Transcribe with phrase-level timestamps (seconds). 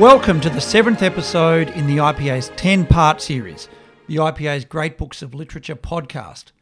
[0.00, 3.68] Welcome to the seventh episode in the IPA's 10 part series,
[4.06, 6.52] the IPA's Great Books of Literature podcast.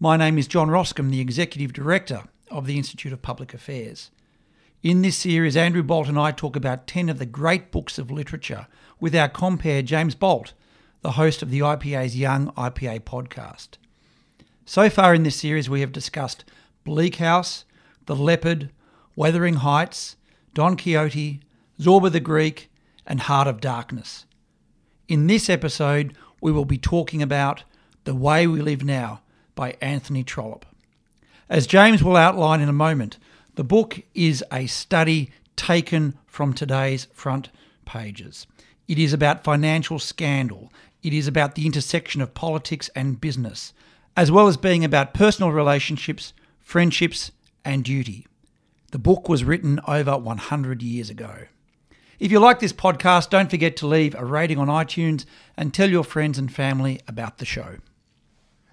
[0.00, 4.10] My name is John Roskam, the Executive Director of the Institute of Public Affairs.
[4.82, 8.10] In this series, Andrew Bolt and I talk about 10 of the great books of
[8.10, 10.54] literature with our compere James Bolt,
[11.02, 13.76] the host of the IPA's Young IPA podcast.
[14.64, 16.42] So far in this series, we have discussed
[16.84, 17.66] Bleak House,
[18.06, 18.70] The Leopard,
[19.14, 20.16] Wuthering Heights,
[20.54, 21.40] Don Quixote,
[21.78, 22.70] Zorba the Greek,
[23.08, 24.26] and Heart of Darkness.
[25.08, 27.64] In this episode, we will be talking about
[28.04, 29.22] The Way We Live Now
[29.54, 30.66] by Anthony Trollope.
[31.48, 33.18] As James will outline in a moment,
[33.54, 37.48] the book is a study taken from today's front
[37.86, 38.46] pages.
[38.86, 40.70] It is about financial scandal,
[41.02, 43.72] it is about the intersection of politics and business,
[44.16, 47.32] as well as being about personal relationships, friendships,
[47.64, 48.26] and duty.
[48.90, 51.46] The book was written over 100 years ago.
[52.18, 55.24] If you like this podcast, don't forget to leave a rating on iTunes
[55.56, 57.76] and tell your friends and family about the show.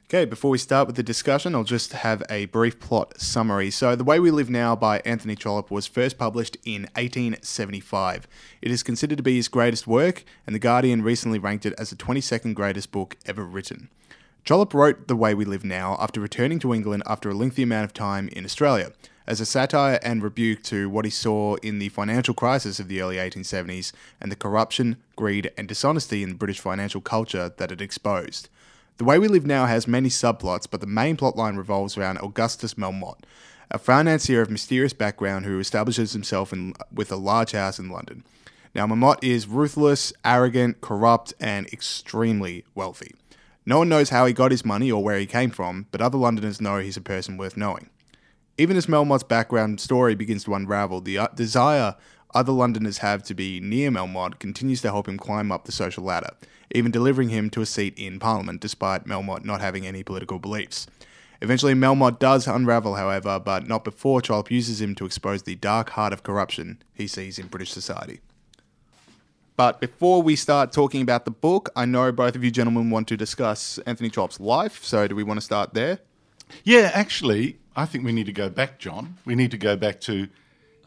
[0.06, 3.70] Okay, before we start with the discussion, I'll just have a brief plot summary.
[3.70, 8.28] So, The Way We Live Now by Anthony Trollope was first published in 1875.
[8.64, 11.92] It is considered to be his greatest work, and The Guardian recently ranked it as
[11.92, 13.90] the 22nd greatest book ever written.
[14.44, 17.86] Trollope wrote The Way We Live Now after returning to England after a lengthy amount
[17.86, 18.92] of time in Australia
[19.28, 23.02] as a satire and rebuke to what he saw in the financial crisis of the
[23.02, 28.50] early 1870s and the corruption, greed, and dishonesty in British financial culture that it exposed.
[28.98, 32.76] The Way We Live Now has many subplots, but the main plotline revolves around Augustus
[32.76, 33.24] Melmotte,
[33.70, 38.24] a financier of mysterious background who establishes himself in, with a large house in London.
[38.74, 43.16] Now, Melmotte is ruthless, arrogant, corrupt, and extremely wealthy.
[43.66, 46.18] No one knows how he got his money or where he came from, but other
[46.18, 47.90] Londoners know he's a person worth knowing.
[48.58, 51.96] Even as Melmotte's background story begins to unravel, the uh, desire
[52.34, 56.06] other Londoners have to be near Melmotte continues to help him climb up the social
[56.06, 56.32] ladder,
[56.74, 60.88] even delivering him to a seat in Parliament despite Melmotte not having any political beliefs.
[61.42, 65.90] Eventually, Melmotte does unravel, however, but not before Trollope uses him to expose the dark
[65.92, 68.22] heart of corruption he sees in British society.
[69.58, 73.10] But before we start talking about the book, I know both of you gentlemen want
[73.10, 76.00] to discuss Anthony Trollope's life, so do we want to start there?
[76.64, 79.18] Yeah, actually, I think we need to go back, John.
[79.26, 80.30] We need to go back to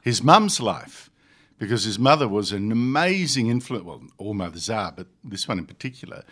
[0.01, 1.11] his mum's life
[1.59, 3.85] because his mother was an amazing influence.
[3.85, 6.25] Well, all mothers are, but this one in particular,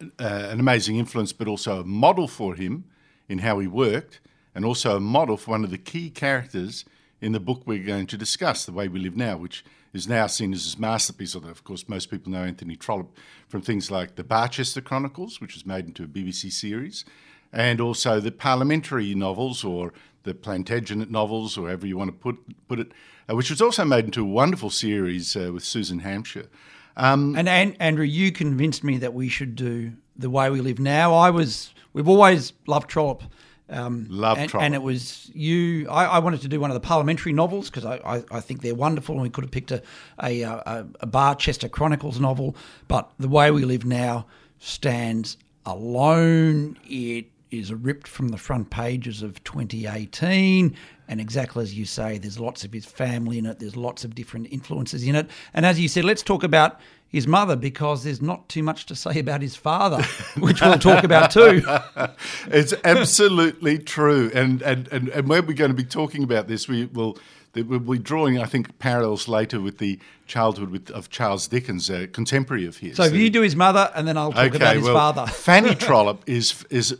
[0.00, 2.84] uh, an amazing influence, but also a model for him
[3.28, 4.20] in how he worked,
[4.54, 6.84] and also a model for one of the key characters
[7.20, 10.26] in the book we're going to discuss, The Way We Live Now, which is now
[10.26, 11.34] seen as his masterpiece.
[11.34, 13.14] Although, of course, most people know Anthony Trollope
[13.48, 17.04] from things like The Barchester Chronicles, which was made into a BBC series,
[17.52, 19.92] and also the parliamentary novels or
[20.24, 22.92] the Plantagenet novels, or however you want to put put it,
[23.28, 26.48] uh, which was also made into a wonderful series uh, with Susan Hampshire.
[26.96, 30.78] Um, and, and Andrew, you convinced me that we should do the way we live
[30.78, 31.14] now.
[31.14, 33.22] I was we've always loved Trollope.
[33.70, 34.64] Um, Love and, Trollope.
[34.64, 35.88] and it was you.
[35.90, 38.62] I, I, wanted to do one of the parliamentary novels because I, I, I, think
[38.62, 39.82] they're wonderful, and we could have picked a
[40.22, 42.56] a, a, a Barchester Chronicles novel.
[42.88, 44.24] But the way we live now
[44.58, 46.78] stands alone.
[46.86, 50.76] It is ripped from the front pages of 2018.
[51.08, 54.14] And exactly as you say, there's lots of his family in it, there's lots of
[54.14, 55.30] different influences in it.
[55.54, 58.94] And as you said, let's talk about his mother because there's not too much to
[58.94, 60.02] say about his father,
[60.38, 61.62] which we'll talk about too.
[62.48, 64.30] it's absolutely true.
[64.34, 67.18] And, and, and, and when we're going to be talking about this, we will
[67.54, 72.06] we'll be drawing, I think, parallels later with the childhood with, of Charles Dickens, a
[72.06, 72.96] contemporary of his.
[72.96, 75.30] So if you do his mother, and then I'll talk okay, about his well, father.
[75.32, 76.96] Fanny Trollope is is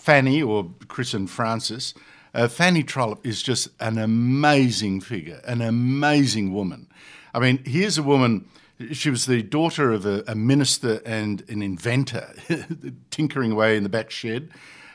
[0.00, 1.94] Fanny or Chris and Frances.
[2.32, 6.88] Uh, Fanny Trollope is just an amazing figure, an amazing woman.
[7.34, 8.46] I mean, here's a woman.
[8.92, 12.32] She was the daughter of a, a minister and an inventor,
[13.10, 14.50] tinkering away in the back shed.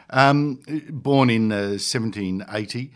[0.10, 0.60] Um,
[0.90, 2.92] born in uh, 1780.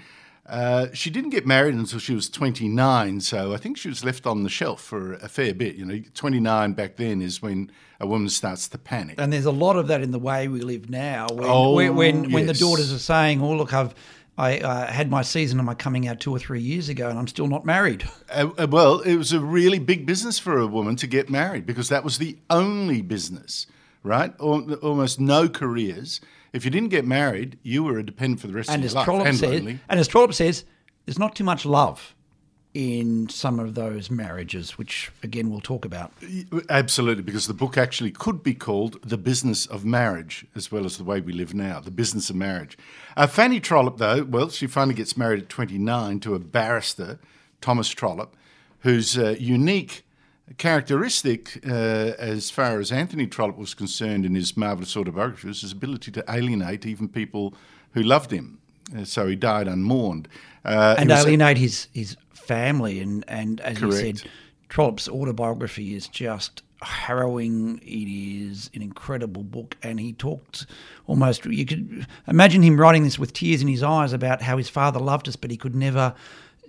[0.50, 4.26] Uh, she didn't get married until she was 29, so I think she was left
[4.26, 5.76] on the shelf for a fair bit.
[5.76, 7.70] You know, 29 back then is when
[8.00, 9.20] a woman starts to panic.
[9.20, 11.28] And there's a lot of that in the way we live now.
[11.32, 12.34] When, oh, when, when, yes.
[12.34, 13.94] when the daughters are saying, "Oh, look, I've."
[14.38, 17.20] I uh, had my season of my coming out two or three years ago, and
[17.20, 18.10] I'm still not married.
[18.32, 21.66] Uh, uh, well, it was a really big business for a woman to get married
[21.66, 23.66] because that was the only business,
[24.04, 24.40] right?
[24.40, 26.22] Almost no careers
[26.54, 29.04] if you didn't get married, you were a dependent for the rest and of your
[29.04, 29.36] Trollope life.
[29.36, 30.66] Says, and and as Trollope says,
[31.06, 32.16] there's not too much love
[32.74, 36.12] in some of those marriages, which again we'll talk about.
[36.70, 40.98] Absolutely, because the book actually could be called The Business of Marriage, as well as
[40.98, 42.78] The Way We Live Now, The Business of Marriage.
[43.18, 47.20] Uh, Fanny Trollope, though, well, she finally gets married at 29 to a barrister,
[47.60, 48.36] Thomas Trollope,
[48.82, 50.06] whose uh, unique
[50.58, 55.72] characteristic, uh, as far as Anthony Trollope was concerned in his marvellous autobiography, was his
[55.72, 57.54] ability to alienate even people
[57.92, 58.60] who loved him.
[58.98, 60.28] Uh, so he died unmourned.
[60.66, 64.24] Uh, and alienate his his family and and as you said,
[64.70, 67.80] Trollope's autobiography is just harrowing.
[67.80, 70.66] It is an incredible book, and he talked
[71.08, 71.46] almost.
[71.46, 75.00] You could imagine him writing this with tears in his eyes about how his father
[75.00, 76.14] loved us, but he could never.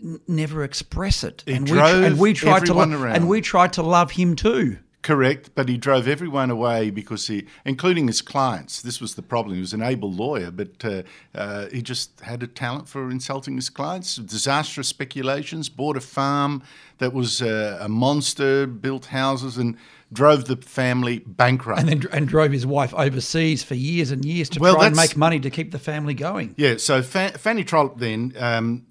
[0.03, 3.17] N- Never express it, He and we, and we tried to, lo- around.
[3.17, 4.79] and we tried to love him too.
[5.03, 9.55] Correct, but he drove everyone away because he, including his clients, this was the problem.
[9.55, 11.03] He was an able lawyer, but uh,
[11.35, 14.17] uh, he just had a talent for insulting his clients.
[14.17, 16.63] Disastrous speculations, bought a farm
[16.99, 19.79] that was uh, a monster, built houses, and
[20.13, 21.81] drove the family bankrupt.
[21.81, 24.97] and then and drove his wife overseas for years and years to Well, try and
[24.97, 26.55] make money to keep the family going.
[26.59, 28.85] Yeah, so Fa- Fanny Trollope then, um,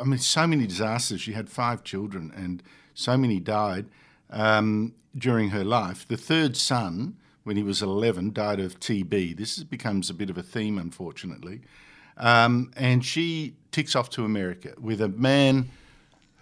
[0.00, 1.20] I mean, so many disasters.
[1.20, 2.62] She had five children and
[2.94, 3.86] so many died
[4.30, 6.06] um, during her life.
[6.06, 9.36] The third son, when he was 11, died of TB.
[9.36, 11.60] This becomes a bit of a theme, unfortunately.
[12.16, 15.70] Um, and she ticks off to America with a man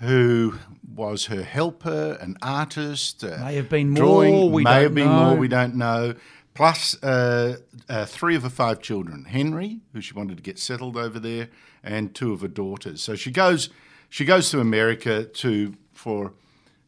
[0.00, 0.54] who
[0.94, 3.24] was her helper, an artist.
[3.24, 5.24] uh, May have been more, we may don't have been know.
[5.30, 6.14] more, we don't know.
[6.54, 7.56] Plus uh,
[7.88, 11.48] uh, three of her five children: Henry, who she wanted to get settled over there,
[11.82, 13.02] and two of her daughters.
[13.02, 13.70] So she goes,
[14.08, 16.32] she goes to America to for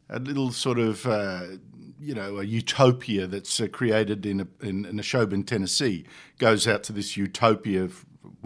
[0.09, 1.05] a little sort of.
[1.05, 1.41] Uh,
[1.97, 4.85] you know, a utopia that's uh, created in a, in,
[5.33, 6.05] in Tennessee,
[6.37, 7.89] goes out to this utopia.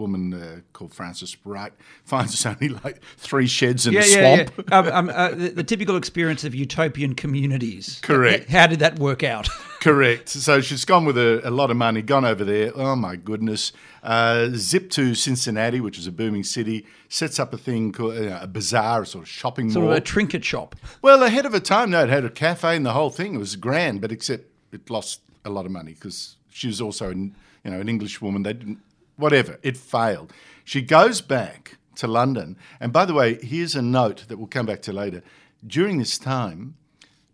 [0.00, 1.72] Woman uh, called Frances Wright
[2.04, 4.66] finds it's only like three sheds in Yeah, a yeah, swamp.
[4.70, 4.78] yeah.
[4.78, 8.00] Um, um, uh, the, the typical experience of utopian communities.
[8.02, 8.50] Correct.
[8.50, 9.48] How did that work out?
[9.80, 10.28] Correct.
[10.28, 12.72] So she's gone with a, a lot of money, gone over there.
[12.74, 13.72] Oh my goodness.
[14.02, 18.38] Uh, zip to Cincinnati, which is a booming city, sets up a thing called uh,
[18.42, 19.92] a bazaar, a sort of shopping sort mall.
[19.92, 20.74] of a trinket shop.
[21.02, 23.34] well, ahead of her time, no, it had a cafe and the whole thing.
[23.34, 27.10] It was grand, but except it lost a lot of money because she was also
[27.10, 28.42] an, you know, an English woman.
[28.42, 28.78] They didn't,
[29.20, 30.32] whatever, it failed.
[30.64, 32.56] She goes back to London.
[32.80, 35.22] And by the way, here's a note that we'll come back to later.
[35.66, 36.76] During this time,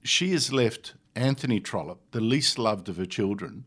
[0.02, 3.64] she has left Anthony Trollope, the least loved of her children,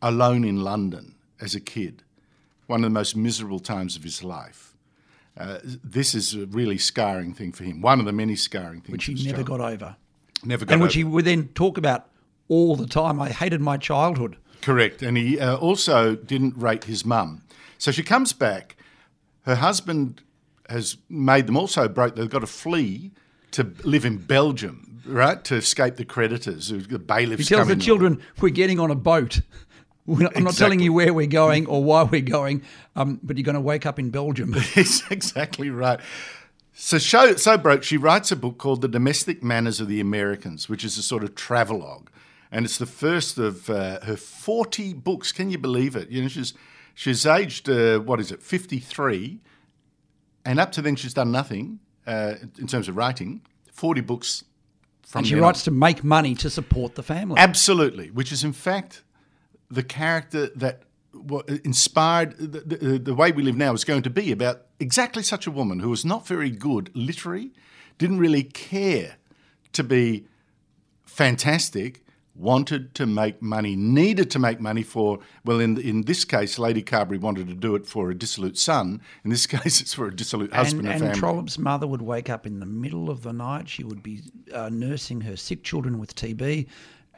[0.00, 2.02] alone in London as a kid.
[2.66, 4.74] One of the most miserable times of his life.
[5.36, 7.80] Uh, this is a really scarring thing for him.
[7.80, 8.92] One of the many scarring things.
[8.92, 9.46] which he never child.
[9.46, 9.96] got over.
[10.44, 10.98] Never got And which over.
[10.98, 12.08] he would then talk about
[12.48, 13.20] all the time.
[13.20, 14.36] I hated my childhood.
[14.62, 15.02] Correct.
[15.02, 17.42] And he uh, also didn't rate his mum.
[17.78, 18.76] So she comes back.
[19.42, 20.22] Her husband
[20.68, 22.16] has made them also broke.
[22.16, 23.12] They've got to flee
[23.52, 26.68] to live in Belgium, right, to escape the creditors.
[26.68, 29.40] The bailiffs He tells the children, we're getting on a boat.
[30.06, 32.62] We're not, I'm not telling you where we're going or why we're going,
[32.96, 34.52] um, but you're going to wake up in Belgium.
[34.74, 36.00] That's exactly right.
[36.72, 40.66] So, show, so broke, she writes a book called The Domestic Manners of the Americans,
[40.66, 42.08] which is a sort of travelogue.
[42.50, 45.30] And it's the first of uh, her 40 books.
[45.30, 46.08] Can you believe it?
[46.08, 46.54] You know, she's,
[46.98, 49.38] she's aged, uh, what is it, 53.
[50.44, 53.42] And up to then, she's done nothing uh, in terms of writing.
[53.72, 54.44] 40 books
[55.06, 55.64] from and she writes on.
[55.66, 57.38] to make money to support the family.
[57.38, 59.02] Absolutely, which is in fact
[59.70, 60.82] the character that
[61.64, 65.46] inspired the, the, the way we live now is going to be about exactly such
[65.46, 67.52] a woman who was not very good literary,
[67.96, 69.16] didn't really care
[69.72, 70.26] to be
[71.06, 72.04] fantastic,
[72.38, 76.82] wanted to make money, needed to make money for, well, in, in this case, Lady
[76.82, 79.00] Carbury wanted to do it for a dissolute son.
[79.24, 81.18] In this case, it's for a dissolute and, husband and, and family.
[81.18, 83.68] Trollope's mother would wake up in the middle of the night.
[83.68, 86.66] She would be uh, nursing her sick children with TB,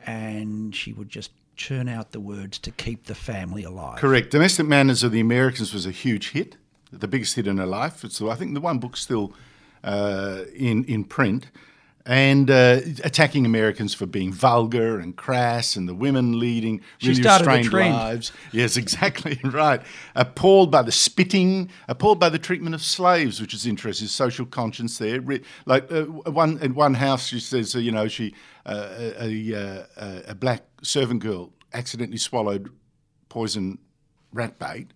[0.06, 3.98] and she would just churn out the words to keep the family alive.
[3.98, 4.30] Correct.
[4.30, 6.56] Domestic Manners of the Americans was a huge hit,
[6.90, 8.02] the biggest hit in her life.
[8.02, 9.34] It's, I think the one book still
[9.84, 11.50] uh, in in print,
[12.10, 17.72] and uh, attacking Americans for being vulgar and crass, and the women leading really restrained
[17.72, 18.32] lives.
[18.50, 19.80] Yes, exactly right.
[20.16, 24.08] Appalled by the spitting, appalled by the treatment of slaves, which is interesting.
[24.08, 25.22] Social conscience there.
[25.66, 28.34] Like uh, one in one house, she says, uh, you know, she
[28.66, 32.70] uh, a, a, a, a black servant girl accidentally swallowed
[33.28, 33.78] poison
[34.32, 34.88] rat bait.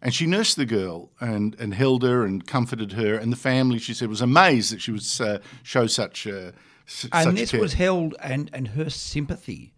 [0.00, 3.16] And she nursed the girl and, and held her and comforted her.
[3.16, 6.52] And the family, she said, was amazed that she would uh, show such uh,
[6.86, 7.60] s- and such this care.
[7.60, 9.72] was held, and, and her sympathy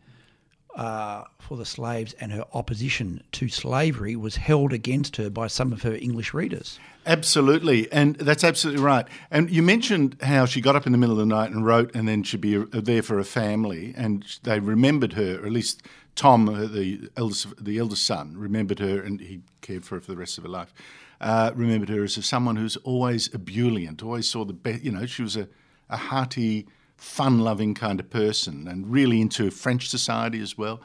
[0.76, 5.72] uh, for the slaves and her opposition to slavery was held against her by some
[5.72, 6.78] of her English readers.
[7.06, 9.06] Absolutely, and that's absolutely right.
[9.30, 11.94] And you mentioned how she got up in the middle of the night and wrote,
[11.94, 15.52] and then she'd be uh, there for her family, and they remembered her, or at
[15.52, 15.82] least
[16.14, 20.12] Tom, uh, the eldest, the eldest son, remembered her, and he cared for her for
[20.12, 20.74] the rest of her life.
[21.22, 24.82] Uh, remembered her as someone who's always ebullient, always saw the best.
[24.82, 25.48] You know, she was a,
[25.88, 26.66] a hearty,
[26.96, 30.80] fun-loving kind of person, and really into French society as well.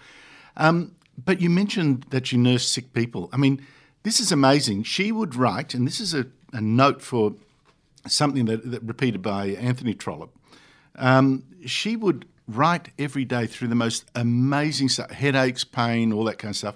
[0.56, 3.30] Um, but you mentioned that she nursed sick people.
[3.34, 3.66] I mean,
[4.06, 4.84] this is amazing.
[4.84, 7.34] She would write, and this is a, a note for
[8.06, 10.34] something that, that repeated by Anthony Trollope.
[10.96, 16.38] Um, she would write every day through the most amazing stuff headaches, pain, all that
[16.38, 16.76] kind of stuff.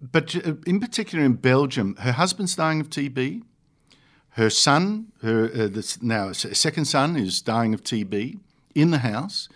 [0.00, 3.42] But uh, in particular in Belgium, her husband's dying of TB.
[4.34, 8.38] Her son, her uh, this now second son, is dying of TB
[8.74, 9.48] in the house.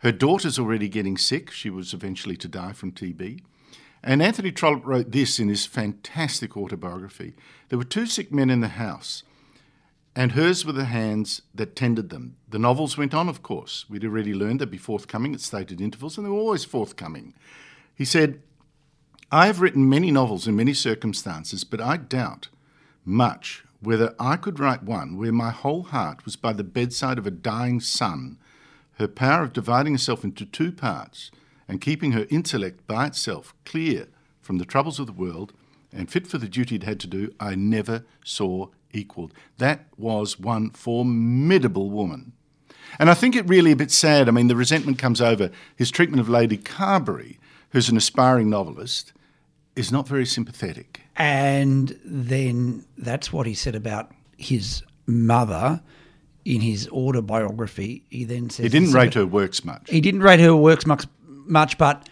[0.00, 1.50] Her daughter's already getting sick.
[1.50, 3.40] She was eventually to die from TB.
[4.02, 7.34] And Anthony Trollope wrote this in his fantastic autobiography.
[7.68, 9.22] There were two sick men in the house,
[10.16, 12.36] and hers were the hands that tended them.
[12.48, 13.84] The novels went on, of course.
[13.88, 17.34] We'd already learned they'd be forthcoming at stated intervals, and they were always forthcoming.
[17.94, 18.40] He said,
[19.30, 22.48] I have written many novels in many circumstances, but I doubt
[23.04, 27.26] much whether I could write one where my whole heart was by the bedside of
[27.26, 28.38] a dying son,
[28.94, 31.30] her power of dividing herself into two parts
[31.70, 34.08] and keeping her intellect by itself clear
[34.40, 35.52] from the troubles of the world
[35.92, 39.32] and fit for the duty it had to do, I never saw equalled.
[39.58, 42.32] That was one formidable woman.
[42.98, 44.28] And I think it really a bit sad.
[44.28, 47.38] I mean, the resentment comes over his treatment of Lady Carbury,
[47.70, 49.12] who's an aspiring novelist,
[49.76, 51.02] is not very sympathetic.
[51.14, 55.80] And then that's what he said about his mother
[56.44, 58.02] in his autobiography.
[58.10, 59.88] He then says he didn't rate her works much.
[59.88, 61.04] He didn't rate her works much,
[61.50, 62.08] much, but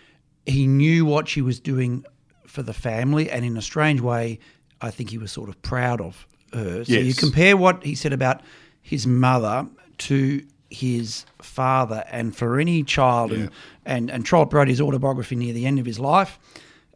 [0.46, 2.04] he knew what she was doing
[2.46, 4.38] for the family, and in a strange way,
[4.80, 6.84] I think he was sort of proud of her.
[6.84, 7.04] So Yes.
[7.04, 8.40] you compare what he said about
[8.80, 9.66] his mother
[9.98, 13.50] to his father, and for any child, and,
[13.84, 16.38] and, and Trollope wrote his autobiography near the end of his life,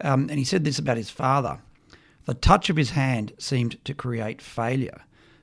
[0.01, 1.59] um, and he said this about his father.
[2.25, 5.03] The touch of his hand seemed to create failure.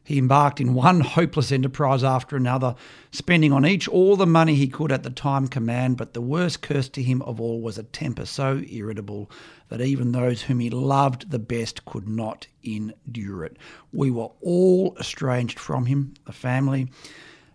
[0.10, 2.74] He embarked in one hopeless enterprise after another,
[3.12, 6.64] spending on each all the money he could at the time command, but the worst
[6.64, 9.30] curse to him of all was a temper so irritable
[9.68, 13.58] that even those whom he loved the best could not endure it.
[13.94, 16.90] We were all estranged from him, the family,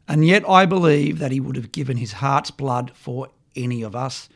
[0.06, 3.96] and yet I believe that he would have given his heart's blood for any of
[3.96, 4.28] us.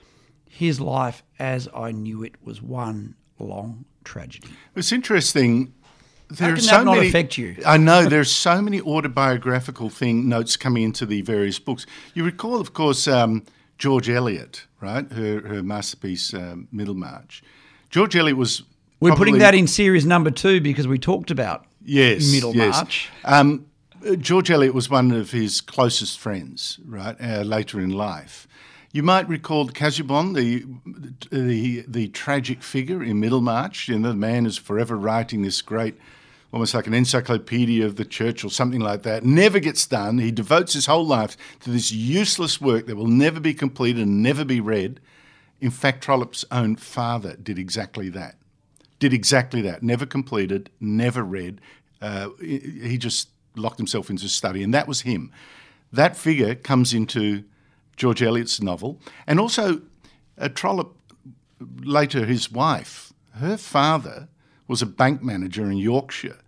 [0.49, 4.49] His life, as I knew it, was one long tragedy.
[4.75, 5.73] It's interesting.
[6.31, 7.57] There How are can so that not many, affect you?
[7.67, 11.87] I know there's so many autobiographical thing notes coming into the various books.
[12.13, 13.45] You recall, of course, um,
[13.79, 15.11] George Eliot, right?
[15.11, 17.43] Her her masterpiece, um, Middlemarch.
[17.91, 18.63] George Eliot was.
[19.01, 23.09] We're putting that in series number two because we talked about yes, Middlemarch.
[23.25, 23.33] Yes.
[23.33, 23.67] Um,
[24.07, 27.17] uh, George Eliot was one of his closest friends, right?
[27.21, 28.47] Uh, later in life,
[28.93, 30.65] you might recall Casaubon, the
[31.31, 33.89] the the tragic figure in Middlemarch.
[33.89, 35.97] You know, the man is forever writing this great,
[36.52, 39.25] almost like an encyclopedia of the church or something like that.
[39.25, 40.19] Never gets done.
[40.19, 44.23] He devotes his whole life to this useless work that will never be completed and
[44.23, 45.00] never be read.
[45.61, 48.37] In fact, Trollope's own father did exactly that
[48.99, 49.83] did exactly that.
[49.83, 51.61] Never completed, never read.
[52.00, 55.33] Uh, he just locked himself into his study, and that was him.
[55.93, 57.45] That figure comes into
[57.97, 59.83] George Eliot's novel, and also
[60.38, 60.95] uh, Trollope.
[61.83, 64.28] Later, his wife, her father
[64.69, 66.39] was a bank manager in Yorkshire,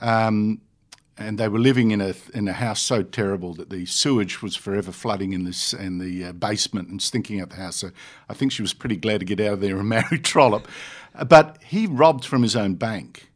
[0.00, 0.60] um,
[1.16, 4.56] and they were living in a in a house so terrible that the sewage was
[4.56, 7.76] forever flooding in this in the uh, basement and stinking out the house.
[7.76, 7.90] So
[8.28, 10.68] I think she was pretty glad to get out of there and marry Trollope.
[11.26, 13.28] But he robbed from his own bank.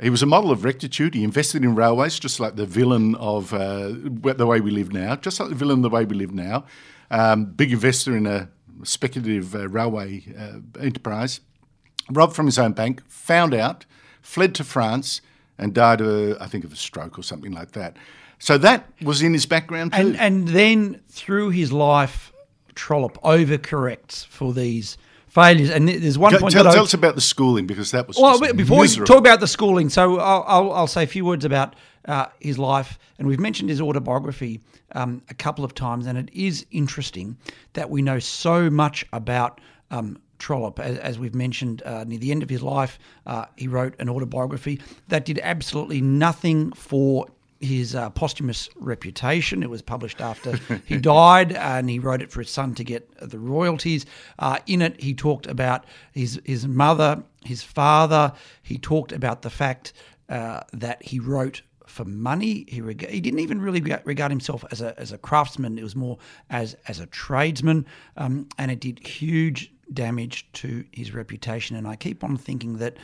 [0.00, 1.14] He was a model of rectitude.
[1.14, 5.14] He invested in railways, just like the villain of uh, the way we live now,
[5.14, 6.64] just like the villain of the way we live now.
[7.10, 8.48] Um, big investor in a
[8.82, 11.40] speculative uh, railway uh, enterprise.
[12.10, 13.84] Robbed from his own bank, found out,
[14.20, 15.20] fled to France,
[15.58, 17.96] and died of, a, I think, of a stroke or something like that.
[18.38, 20.00] So that was in his background too.
[20.00, 22.32] And and then through his life,
[22.74, 25.70] Trollope overcorrects for these failures.
[25.70, 28.38] And there's one Go- point tell, tell us about the schooling because that was well,
[28.52, 29.02] before miserable.
[29.02, 32.26] we talk about the schooling, so I'll, I'll, I'll say a few words about uh,
[32.40, 32.98] his life.
[33.18, 34.60] And we've mentioned his autobiography
[34.92, 37.36] um, a couple of times, and it is interesting
[37.74, 40.80] that we know so much about um, Trollope.
[40.80, 44.08] As, as we've mentioned, uh, near the end of his life, uh, he wrote an
[44.08, 47.28] autobiography that did absolutely nothing for
[47.60, 49.62] his uh, posthumous reputation.
[49.62, 53.08] It was published after he died, and he wrote it for his son to get
[53.20, 54.04] the royalties.
[54.40, 58.32] Uh, in it, he talked about his his mother, his father.
[58.62, 59.92] He talked about the fact
[60.28, 62.64] uh, that he wrote for money.
[62.66, 65.78] He reg- he didn't even really reg- regard himself as a as a craftsman.
[65.78, 66.18] It was more
[66.50, 71.76] as as a tradesman, um, and it did huge damage to his reputation.
[71.76, 72.96] And I keep on thinking that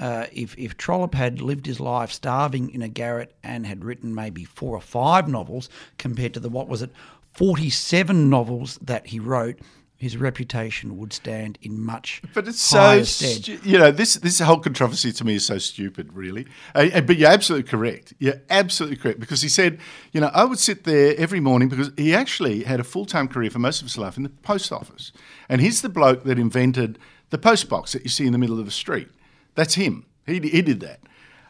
[0.00, 4.14] uh, if if Trollope had lived his life starving in a garret and had written
[4.14, 6.90] maybe four or five novels compared to the what was it
[7.34, 9.58] 47 novels that he wrote,
[10.04, 14.58] his reputation would stand in much But it's so, stu- you know, this this whole
[14.58, 16.46] controversy to me is so stupid, really.
[16.74, 18.12] Uh, but you're absolutely correct.
[18.18, 19.80] You're absolutely correct because he said,
[20.12, 23.28] you know, I would sit there every morning because he actually had a full time
[23.28, 25.10] career for most of his life in the post office,
[25.48, 26.98] and he's the bloke that invented
[27.30, 29.08] the post box that you see in the middle of the street.
[29.54, 30.04] That's him.
[30.26, 31.00] He he did that.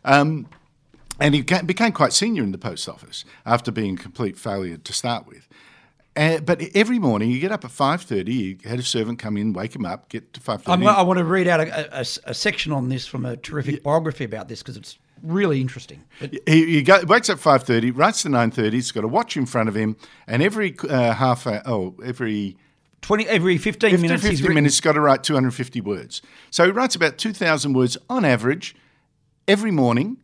[0.04, 0.46] Um,
[1.20, 4.92] and he became quite senior in the post office after being a complete failure to
[4.92, 5.49] start with.
[6.16, 8.33] Uh, but every morning you get up at five thirty.
[8.35, 10.87] You had a servant come in, wake him up, get to five thirty.
[10.87, 14.25] I want to read out a, a- a section on this from a terrific biography
[14.25, 16.04] about this because it's really interesting.
[16.21, 18.76] But He, he go, wakes up five thirty, writes to nine thirty.
[18.76, 19.97] He's got a watch in front of him,
[20.28, 22.56] and every uh, half hour, oh, every
[23.02, 25.80] 20 every 15 50, minutes, he's 50 written, minutes, got to write two hundred fifty
[25.80, 26.23] words.
[26.50, 28.76] So he writes about two thousand words on average
[29.49, 30.18] every morning,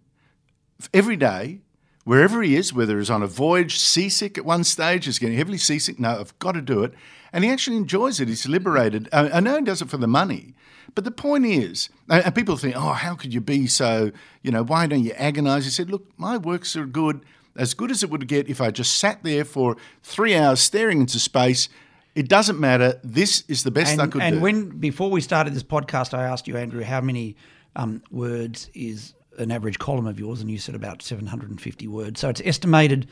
[0.94, 1.61] every day,
[2.10, 5.56] wherever he is, whether he's on a voyage, seasick at one stage, is getting heavily
[5.56, 6.00] seasick.
[6.00, 6.92] No, I've got to do it.
[7.32, 8.26] And he actually enjoys it.
[8.26, 9.08] He's liberated.
[9.12, 10.54] I, I know he does it for the money.
[10.96, 14.10] But the point is, and and people think, oh, how could you be so,
[14.42, 15.66] you know, why don't you agonize?
[15.66, 17.24] He said, look, my works are good,
[17.56, 20.98] as good as it would get if I just sat there for three hours staring
[21.02, 21.68] into space.
[22.16, 22.98] It doesn't matter.
[23.04, 24.40] This is the best I and, could and do.
[24.40, 27.36] when before we started this podcast, I asked you, Andrew, how many
[27.76, 32.20] um, words is an average column of yours, and you said about 750 words.
[32.20, 33.09] So it's estimated.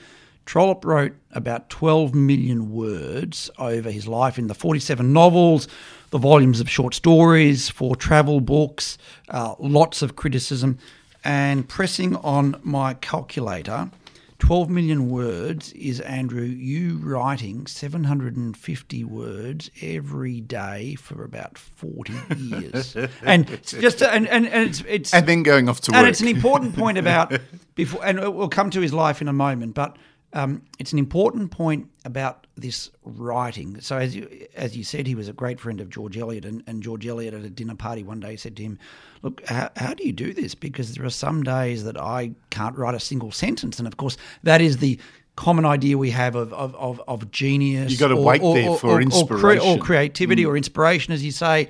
[0.47, 5.69] Trollope wrote about 12 million words over his life in the 47 novels,
[6.11, 8.97] the volumes of short stories, four travel books,
[9.29, 10.79] uh, lots of criticism.
[11.25, 13.91] And pressing on my calculator,
[14.39, 22.97] 12 million words is Andrew, you writing 750 words every day for about 40 years.
[23.23, 26.11] and just, and, and, and it's, it's, and then going off to and work.
[26.11, 27.33] it's an important point about
[27.75, 29.75] before, and we'll come to his life in a moment.
[29.75, 29.97] But
[30.33, 33.81] um, it's an important point about this writing.
[33.81, 36.63] So as you as you said, he was a great friend of George Eliot, and,
[36.67, 38.79] and George Eliot at a dinner party one day said to him,
[39.23, 40.55] "Look, how, how do you do this?
[40.55, 44.17] Because there are some days that I can't write a single sentence, and of course
[44.43, 44.99] that is the."
[45.37, 47.93] Common idea we have of of, of, of genius.
[47.93, 49.69] You've gotta or- wait or- there or- for or- or cre- inspiration.
[49.69, 51.69] or creativity or inspiration, as you say.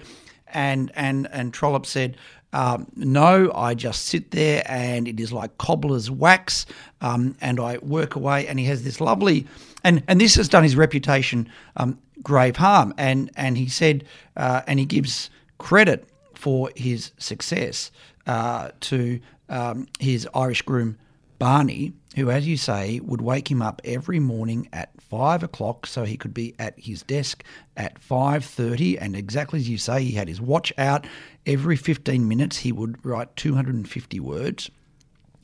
[0.55, 2.17] And and and Trollope said,
[2.55, 6.65] um, "No, I just sit there, and it is like cobbler's wax,
[7.03, 9.47] um, and I work away." And he has this lovely,
[9.85, 12.95] and and this has done his reputation um, grave harm.
[12.97, 16.09] And and he said, uh, and he gives credit
[16.39, 17.91] for his success
[18.27, 20.97] uh, to um, his Irish groom
[21.41, 26.05] Barney, who, as you say, would wake him up every morning at five o'clock so
[26.05, 27.45] he could be at his desk
[27.77, 28.99] at five thirty.
[28.99, 31.07] And exactly as you say, he had his watch out.
[31.45, 34.71] Every fifteen minutes, he would write two hundred and fifty words.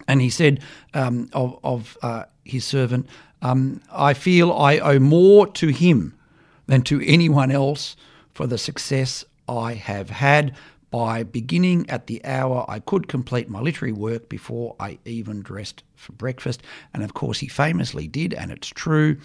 [0.07, 0.61] And he said
[0.93, 3.07] um, of, of uh, his servant,
[3.43, 6.15] um, I feel I owe more to him
[6.67, 7.97] than to anyone else
[8.33, 10.55] for the success I have had
[10.95, 15.83] by beginning at the hour I could complete my literary work before I even dressed
[15.97, 16.63] for breakfast.
[16.93, 19.17] And of course, he famously did, and it's true.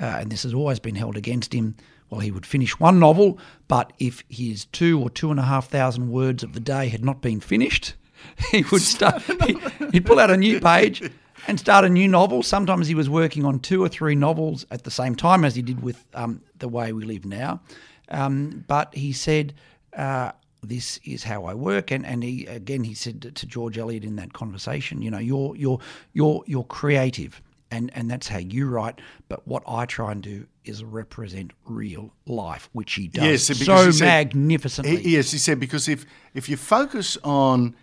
[0.00, 1.76] Uh, and this has always been held against him.
[2.10, 5.68] Well, he would finish one novel, but if his two or two and a half
[5.68, 7.94] thousand words of the day had not been finished,
[8.50, 9.22] he would start.
[9.46, 9.60] he-
[9.92, 11.08] He'd pull out a new page
[11.46, 12.42] and start a new novel.
[12.42, 15.62] Sometimes he was working on two or three novels at the same time, as he
[15.62, 17.60] did with um, The Way We Live Now.
[18.08, 19.54] Um, but he said,
[19.96, 24.04] uh, "This is how I work." And and he again he said to, George Eliot
[24.04, 25.78] in that conversation, "You know, you're you're
[26.12, 29.00] you're you're creative." And, and that's how you write.
[29.30, 33.86] But what I try and do is represent real life, which he does Yes, so
[33.86, 34.96] he said- magnificently.
[34.98, 37.74] He- yes, he said because if if you focus on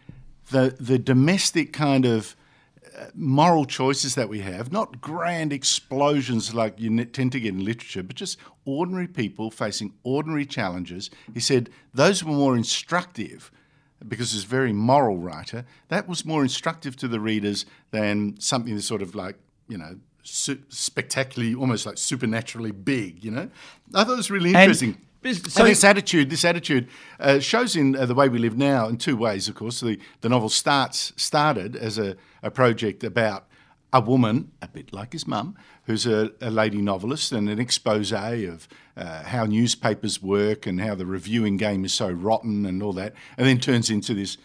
[0.51, 2.35] the the domestic kind of
[3.13, 8.03] moral choices that we have, not grand explosions like you tend to get in literature,
[8.03, 11.09] but just ordinary people facing ordinary challenges.
[11.33, 13.51] He said those were more instructive
[14.07, 15.65] because he's a very moral writer.
[15.89, 19.35] That was more instructive to the readers than something that's sort of like
[19.67, 19.95] you know.
[20.69, 23.49] Spectacularly, almost like supernaturally big, you know.
[23.95, 24.97] I thought it was really And- interesting.
[25.49, 26.87] So- and this attitude, this attitude
[27.19, 29.47] uh, shows in uh, the way we live now in two ways.
[29.49, 33.45] Of course, the, the novel starts started as a, a project about
[33.91, 35.55] a woman, a bit like his mum,
[35.85, 40.93] who's a, a lady novelist, and an expose of uh, how newspapers work and how
[40.93, 44.37] the reviewing game is so rotten and all that, and then turns into this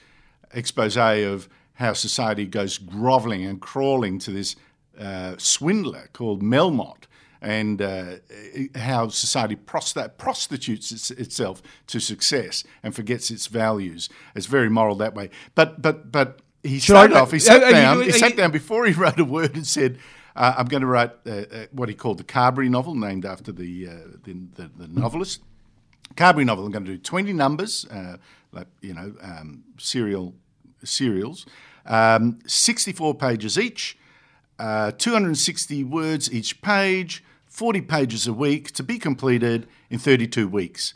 [0.52, 4.56] expose of how society goes grovelling and crawling to this
[4.98, 7.04] uh, swindler called Melmotte
[7.44, 8.16] and uh,
[8.74, 14.08] how society prost- prostitutes its, itself to success and forgets its values.
[14.34, 15.30] It's very moral that way.
[15.54, 17.30] But but but he Should I- started off.
[17.32, 17.96] He sat are you down.
[17.96, 19.98] doing- he sat you- down before he wrote a word and said,
[20.36, 23.52] Uh, I'm going to write uh, uh, what he called the Carbury novel, named after
[23.52, 23.92] the, uh,
[24.24, 25.42] the, the, the novelist.
[26.16, 26.64] Carbury novel.
[26.66, 28.16] I'm going to do 20 numbers, uh,
[28.50, 30.34] like you know, um, serial
[30.82, 31.46] serials,
[31.86, 33.96] um, 64 pages each,
[34.58, 37.22] uh, 260 words each page,
[37.54, 40.92] 40 pages a week to be completed in 32 weeks.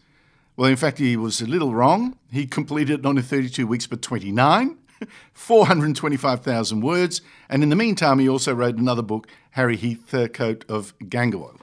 [0.57, 2.19] Well, in fact, he was a little wrong.
[2.33, 4.77] He completed it not in 32 weeks, but 29,
[5.35, 7.21] 425,000 words.
[7.49, 11.61] And in the meantime, he also wrote another book, Harry Heathcote of Gangoil.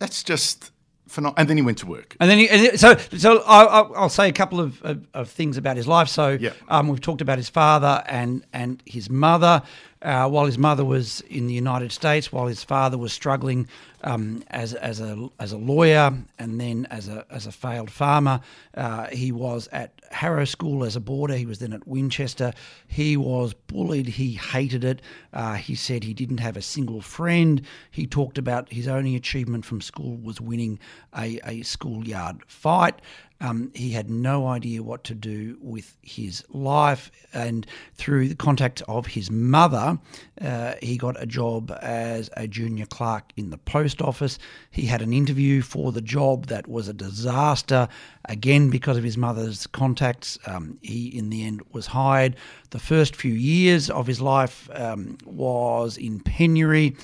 [0.00, 0.72] That's just
[1.06, 1.38] phenomenal.
[1.38, 2.16] And then he went to work.
[2.18, 5.56] And then, he, and so, so I'll, I'll say a couple of, of, of things
[5.58, 6.08] about his life.
[6.08, 6.50] So, Yeah.
[6.68, 9.62] um, we've talked about his father and and his mother.
[10.06, 13.66] Uh, while his mother was in the United States, while his father was struggling
[14.06, 18.40] um, as as a as a lawyer and then as a as a failed farmer,
[18.76, 21.34] uh, he was at Harrow School as a boarder.
[21.34, 22.52] He was then at Winchester.
[22.86, 24.06] He was bullied.
[24.06, 25.02] He hated it.
[25.32, 27.60] Uh, he said he didn't have a single friend.
[27.90, 30.78] He talked about his only achievement from school was winning
[31.18, 33.00] a, a schoolyard fight.
[33.40, 38.82] Um, he had no idea what to do with his life, and through the contact
[38.88, 39.98] of his mother,
[40.40, 44.38] uh, he got a job as a junior clerk in the post office.
[44.70, 47.88] He had an interview for the job that was a disaster,
[48.26, 50.38] again because of his mother's contacts.
[50.46, 52.36] Um, he, in the end, was hired.
[52.70, 56.96] The first few years of his life um, was in penury,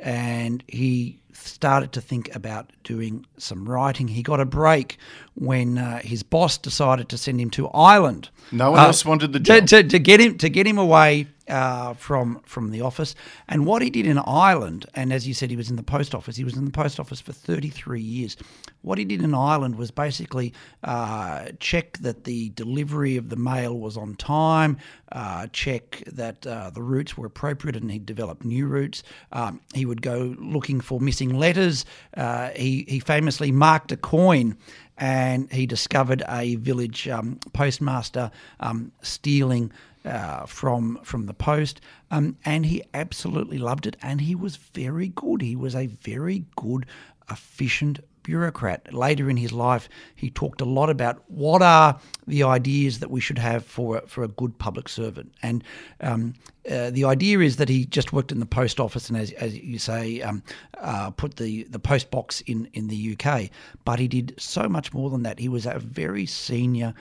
[0.00, 4.08] and he started to think about doing some writing.
[4.08, 4.98] He got a break
[5.34, 8.28] when uh, his boss decided to send him to Ireland.
[8.52, 9.66] No one Uh, else wanted the to- job.
[9.68, 13.14] to, to get him to get him away uh, from from the office.
[13.48, 16.14] And what he did in Ireland, and as you said, he was in the post
[16.14, 16.36] office.
[16.36, 18.36] He was in the post office for 33 years.
[18.82, 20.52] What he did in Ireland was basically
[20.84, 24.78] uh, check that the delivery of the mail was on time,
[25.12, 29.02] uh, check that uh, the routes were appropriate, and he developed new routes.
[29.32, 31.84] Um, he would go looking for missing letters.
[32.16, 34.56] Uh, he he famously marked a coin
[34.98, 39.72] and he discovered a village um, postmaster um, stealing
[40.04, 43.96] uh, from from the post, um, and he absolutely loved it.
[44.02, 45.42] And he was very good.
[45.42, 46.86] He was a very good,
[47.30, 48.92] efficient bureaucrat.
[48.92, 53.22] Later in his life, he talked a lot about what are the ideas that we
[53.22, 55.32] should have for for a good public servant.
[55.42, 55.64] And
[56.02, 56.34] um,
[56.70, 59.56] uh, the idea is that he just worked in the post office and, as, as
[59.56, 60.42] you say, um,
[60.76, 63.48] uh, put the, the post box in, in the UK.
[63.86, 65.38] But he did so much more than that.
[65.38, 66.92] He was a very senior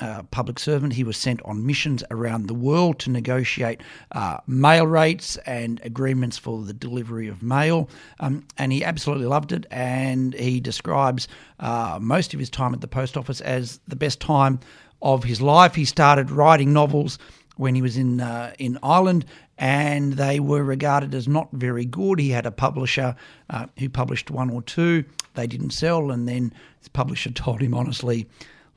[0.00, 0.92] uh, public servant.
[0.92, 6.38] He was sent on missions around the world to negotiate uh, mail rates and agreements
[6.38, 7.88] for the delivery of mail.
[8.20, 9.66] Um, and he absolutely loved it.
[9.70, 14.20] And he describes uh, most of his time at the post office as the best
[14.20, 14.60] time
[15.02, 15.74] of his life.
[15.74, 17.18] He started writing novels
[17.56, 19.26] when he was in uh, in Ireland,
[19.58, 22.18] and they were regarded as not very good.
[22.18, 23.14] He had a publisher
[23.50, 25.04] uh, who published one or two.
[25.34, 28.26] They didn't sell, and then his publisher told him honestly,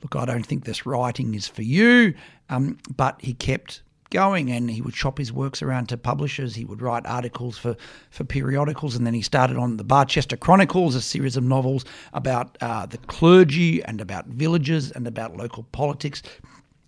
[0.03, 2.13] "Look, I don't think this writing is for you."
[2.49, 6.53] Um, but he kept going, and he would shop his works around to publishers.
[6.55, 7.75] He would write articles for
[8.11, 12.57] for periodicals, and then he started on the Barchester Chronicles, a series of novels about
[12.61, 16.21] uh, the clergy and about villages and about local politics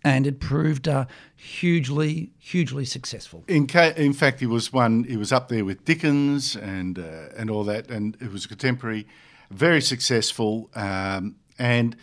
[0.05, 3.43] and it proved uh, hugely, hugely successful.
[3.47, 5.03] In, ca- in fact, he was one.
[5.03, 8.47] He was up there with Dickens and uh, and all that, and it was a
[8.47, 9.07] contemporary,
[9.49, 10.69] very successful.
[10.75, 11.95] Um, and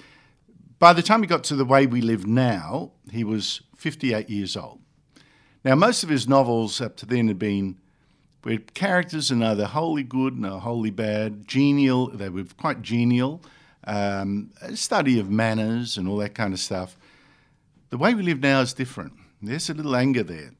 [0.82, 4.56] by the time he got to the way we live now, he was fifty-eight years
[4.56, 4.80] old.
[5.64, 7.78] Now, most of his novels up to then had been
[8.42, 12.08] where characters are neither wholly good nor wholly bad, genial.
[12.08, 13.42] They were quite genial,
[13.84, 16.98] um, a study of manners and all that kind of stuff.
[17.90, 19.12] The way we live now is different.
[19.40, 20.50] There's a little anger there.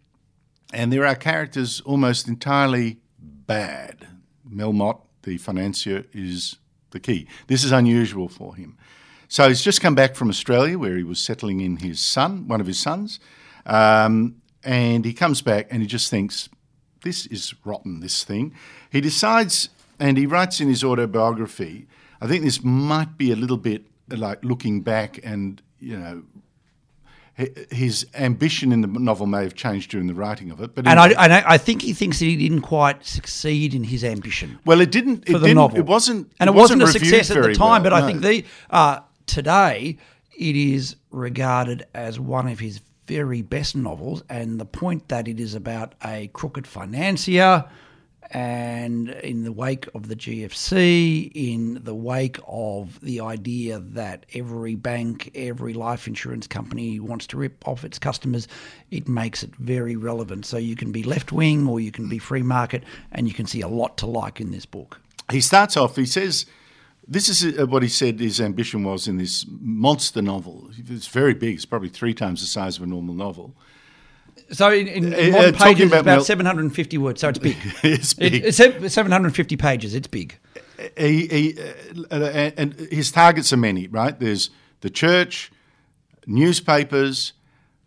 [0.72, 4.06] And there are characters almost entirely bad.
[4.48, 6.58] Melmotte, the financier, is
[6.92, 7.26] the key.
[7.48, 8.78] This is unusual for him.
[9.32, 12.60] So he's just come back from Australia where he was settling in his son, one
[12.60, 13.18] of his sons.
[13.64, 16.50] Um, and he comes back and he just thinks,
[17.02, 18.54] this is rotten, this thing.
[18.90, 21.86] He decides, and he writes in his autobiography,
[22.20, 26.24] I think this might be a little bit like looking back and, you know,
[27.70, 31.00] his ambition in the novel may have changed during the writing of it, but And
[31.00, 34.82] I, and I think he thinks that he didn't quite succeed in his ambition well,
[34.82, 35.26] it didn't.
[35.26, 35.56] It for the didn't.
[35.56, 35.78] novel.
[35.78, 36.30] It wasn't.
[36.38, 37.82] and it, wasn't, a success at the time.
[37.82, 39.98] well, but I think the uh, today
[40.36, 44.22] it is regarded as one of his very best novels.
[44.28, 47.64] And the point that it is about a crooked financier
[48.30, 54.74] and in the wake of the GFC, in the wake of the idea that every
[54.74, 58.48] bank, every life insurance company wants to rip off its customers,
[58.90, 60.46] it makes it very relevant.
[60.46, 63.46] So you can be left wing or you can be free market, and you can
[63.46, 64.98] see a lot to like in this book.
[65.30, 66.46] He starts off, he says,
[67.12, 70.70] this is uh, what he said his ambition was in this monster novel.
[70.88, 73.54] It's very big, it's probably three times the size of a normal novel.
[74.50, 77.20] So in, in Uh, modern uh, talking pages, it's about about Mel- 750 words.
[77.20, 77.56] So it's big.
[77.82, 78.34] It's big.
[78.34, 79.94] It- it's 750 pages.
[79.94, 80.38] It's big.
[80.98, 81.58] he, he,
[82.10, 84.18] uh, uh, and his targets are many, right?
[84.18, 85.50] There's the church,
[86.26, 87.32] newspapers,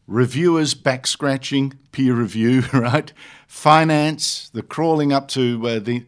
[0.07, 3.11] reviewers back scratching, peer review, right?
[3.47, 6.05] Finance, the crawling up to uh, the.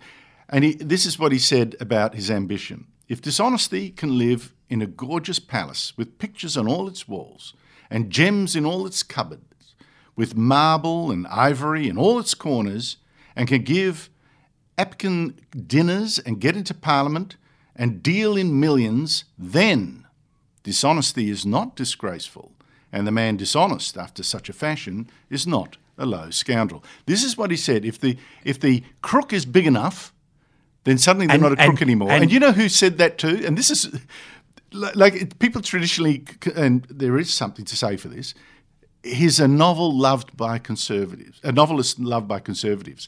[0.50, 2.86] And he, this is what he said about his ambition.
[3.08, 7.54] If dishonesty can live in a gorgeous palace with pictures on all its walls
[7.90, 9.76] and gems in all its cupboards,
[10.16, 12.98] with marble and ivory in all its corners,
[13.36, 14.10] and can give
[14.78, 17.38] Apician dinners and get into Parliament
[17.76, 20.06] and deal in millions, then
[20.64, 22.52] dishonesty is not disgraceful,
[22.92, 26.84] and the man dishonest after such a fashion is not a low scoundrel.
[27.06, 27.86] This is what he said.
[27.86, 30.14] If the if the crook is big enough,
[30.88, 32.12] then suddenly they're And- not a crook and- anymore.
[32.12, 33.44] and- And, you know who said that too?
[33.46, 33.90] And this is
[34.72, 36.24] like people traditionally,
[36.56, 38.34] and there is something to say for this.
[39.04, 43.08] He's a novel loved by conservatives, a novelist loved by conservatives.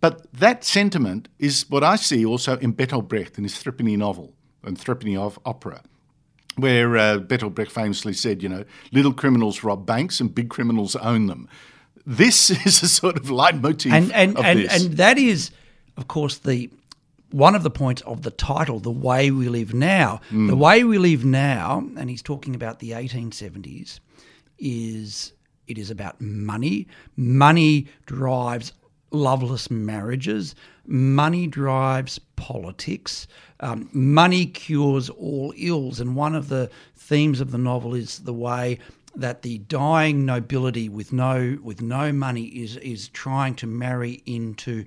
[0.00, 4.32] But that sentiment is what I see also in Bertolt Brecht in his Threepenny novel
[4.64, 5.82] and Threepenny of opera,
[6.56, 10.96] where uh, Bertolt Brecht famously said, you know, little criminals rob banks and big criminals
[10.96, 11.48] own them.
[12.06, 14.84] This is a sort of leitmotif and and of and, this.
[14.84, 15.50] and that is,
[15.96, 16.70] of course, the
[17.30, 20.48] one of the points of the title, "The Way We Live Now." Hmm.
[20.48, 24.00] The way we live now, and he's talking about the 1870s,
[24.58, 25.32] is
[25.66, 26.88] it is about money.
[27.16, 28.72] Money drives
[29.12, 30.54] loveless marriages.
[30.86, 33.26] Money drives politics.
[33.60, 38.32] Um, money cures all ills, and one of the themes of the novel is the
[38.32, 38.78] way
[39.14, 44.84] that the dying nobility with no with no money is is trying to marry into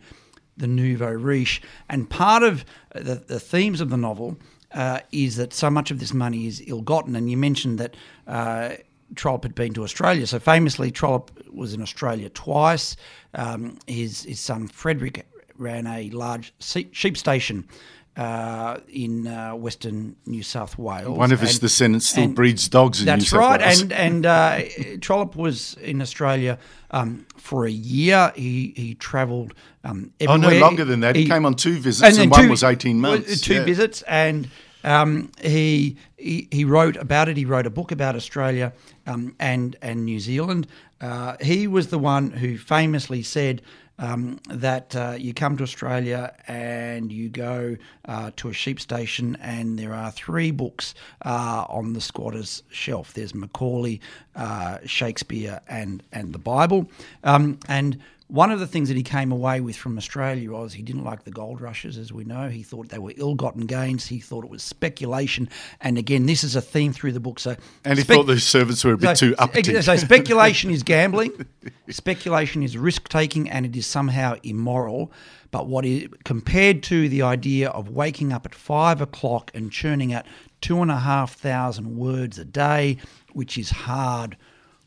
[0.57, 4.37] the nouveau riche, and part of the, the themes of the novel
[4.73, 7.15] uh, is that so much of this money is ill-gotten.
[7.15, 7.95] And you mentioned that
[8.27, 8.75] uh,
[9.15, 12.95] Trollope had been to Australia, so famously Trollope was in Australia twice.
[13.33, 15.25] Um, his his son Frederick
[15.57, 17.67] ran a large sheep station.
[18.15, 22.99] Uh, in uh, Western New South Wales, One of his And- descendants still breeds dogs
[22.99, 24.59] in New that's South right, and and uh,
[25.01, 26.59] Trollope was in Australia
[26.91, 28.31] um, for a year.
[28.35, 31.15] He he travelled um, Oh, no, longer than that.
[31.15, 33.41] He, came on two visits, and, then one two- was 18 months.
[33.41, 33.63] Two yeah.
[33.63, 34.47] visits, and
[34.83, 37.37] um, he, he he wrote about it.
[37.37, 38.73] He wrote a book about Australia
[39.07, 40.67] um, and and New Zealand.
[41.01, 43.63] Uh, he was the one who famously said.
[43.99, 49.37] Um, that uh, you come to Australia and you go uh, to a sheep station,
[49.39, 53.13] and there are three books uh, on the squatter's shelf.
[53.13, 54.01] There's Macaulay,
[54.35, 56.89] uh, Shakespeare, and and the Bible.
[57.23, 60.81] Um, and one of the things that he came away with from Australia was he
[60.81, 62.49] didn't like the gold rushes, as we know.
[62.49, 64.07] He thought they were ill-gotten gains.
[64.07, 65.49] He thought it was speculation.
[65.81, 67.39] And again, this is a theme through the book.
[67.39, 69.81] So, And he spec- thought the servants were a bit so, too uppity.
[69.81, 71.45] So speculation is gambling,
[71.89, 75.11] speculation is risk taking, and it is somehow immoral.
[75.51, 80.13] But what is compared to the idea of waking up at five o'clock and churning
[80.13, 80.25] out
[80.61, 82.97] two and a half thousand words a day,
[83.33, 84.37] which is hard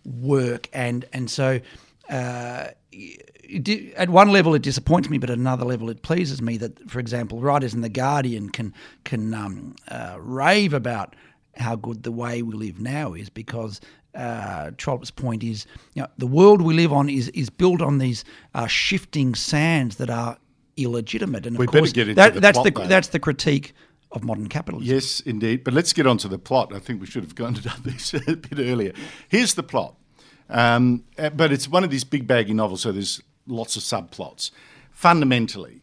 [0.04, 1.60] work, and and so.
[2.08, 6.56] Uh, it at one level, it disappoints me, but at another level, it pleases me
[6.58, 11.14] that, for example, writers in the Guardian can can um, uh, rave about
[11.56, 13.80] how good the way we live now is because
[14.14, 17.98] uh, Trollope's point is, you know, the world we live on is is built on
[17.98, 20.38] these uh, shifting sands that are
[20.76, 22.86] illegitimate, and We better course get into that, the that's plot, the though.
[22.86, 23.74] that's the critique
[24.12, 24.92] of modern capitalism.
[24.92, 25.64] Yes, indeed.
[25.64, 26.72] But let's get on to the plot.
[26.72, 28.92] I think we should have gone to this a bit earlier.
[29.28, 29.96] Here's the plot.
[30.48, 34.50] Um, uh, but it's one of these big baggy novels, so there's lots of subplots.
[34.92, 35.82] Fundamentally,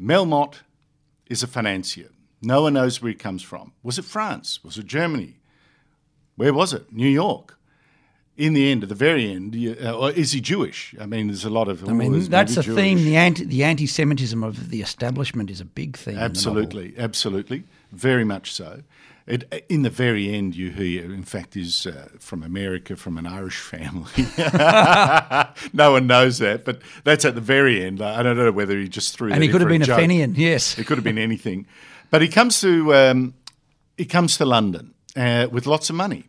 [0.00, 0.56] Melmotte
[1.28, 2.10] is a financier.
[2.42, 3.72] No one knows where he comes from.
[3.82, 4.62] Was it France?
[4.62, 5.36] Was it Germany?
[6.36, 6.92] Where was it?
[6.92, 7.56] New York.
[8.36, 10.94] In the end, at the very end, uh, is he Jewish?
[11.00, 11.88] I mean, there's a lot of.
[11.88, 12.98] I mean, that's a theme.
[12.98, 16.14] The anti the anti-Semitism of the establishment is a big theme.
[16.14, 16.62] in the novel.
[16.62, 18.82] Absolutely, absolutely, very much so.
[19.28, 23.26] It, in the very end, you hear, in fact, is uh, from America, from an
[23.26, 24.10] Irish family.
[25.74, 28.00] no one knows that, but that's at the very end.
[28.00, 29.30] I don't know whether he just threw.
[29.30, 29.98] And he could have been a joke.
[29.98, 30.78] Fenian, yes.
[30.78, 31.66] It could have been anything,
[32.10, 33.34] but he comes to um,
[33.98, 36.24] he comes to London uh, with lots of money,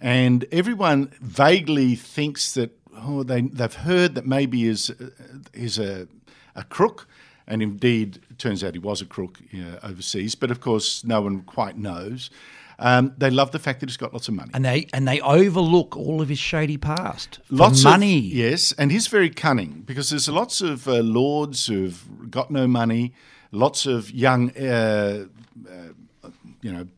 [0.00, 4.92] and everyone vaguely thinks that oh they they've heard that maybe is
[5.52, 6.08] is a
[6.56, 7.06] a crook,
[7.46, 11.20] And indeed, it turns out he was a crook uh, overseas, but of course, no
[11.20, 12.30] one quite knows.
[12.78, 14.50] Um, they love the fact that he's got lots of money.
[14.54, 17.38] And they and they overlook all of his shady past.
[17.50, 18.18] Lots money.
[18.18, 22.66] Of, yes, and he's very cunning because there's lots of uh, lords who've got no
[22.66, 23.12] money,
[23.52, 25.26] lots of young, uh,
[25.70, 26.30] uh,
[26.62, 26.88] you know,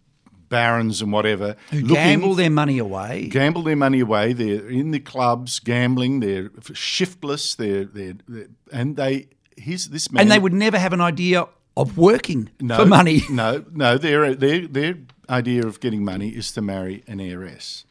[0.49, 3.27] barons and whatever Who looking- gamble their money away.
[3.29, 4.33] gamble their money away.
[4.33, 6.21] They're in the clubs gambling.
[6.21, 7.55] They're shiftless.
[7.55, 9.27] They're, they're, they're and they.
[9.57, 10.23] He's this man.
[10.23, 13.23] and they would never have an idea of working no, for money.
[13.31, 13.99] No, no.
[13.99, 17.85] Their their their idea of getting money is to marry an heiress.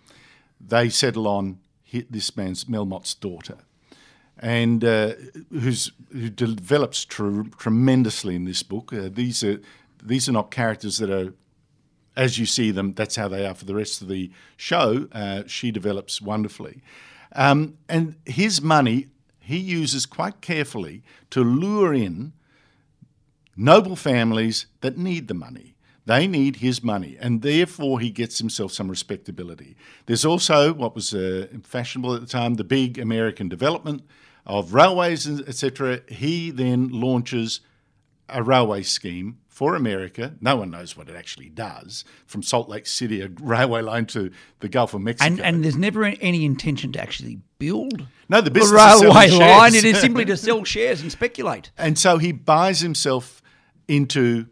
[0.59, 1.59] They settle on
[1.91, 3.57] hi- this man's Melmotte's daughter,
[4.39, 5.13] and uh,
[5.51, 8.93] who's who develops tr- tremendously in this book.
[8.93, 9.59] Uh, these are
[10.03, 11.33] these are not characters that are
[12.15, 15.07] as you see them, that's how they are for the rest of the show.
[15.11, 16.81] Uh, she develops wonderfully.
[17.33, 19.07] Um, and his money,
[19.45, 22.33] he uses quite carefully to lure in
[23.55, 25.75] noble families that need the money.
[26.05, 29.75] They need his money, and therefore he gets himself some respectability.
[30.05, 34.03] There's also what was uh, fashionable at the time the big American development
[34.45, 36.01] of railways, etc.
[36.07, 37.61] He then launches
[38.29, 40.33] a railway scheme for America.
[40.41, 42.03] No one knows what it actually does.
[42.25, 45.27] From Salt Lake City, a railway line to the Gulf of Mexico.
[45.27, 49.29] And and there's never any intention to actually build no, the a business is railway
[49.29, 49.71] line.
[49.71, 49.75] shares.
[49.75, 51.71] It is simply to sell shares and speculate.
[51.77, 53.41] And so he buys himself
[53.87, 54.47] into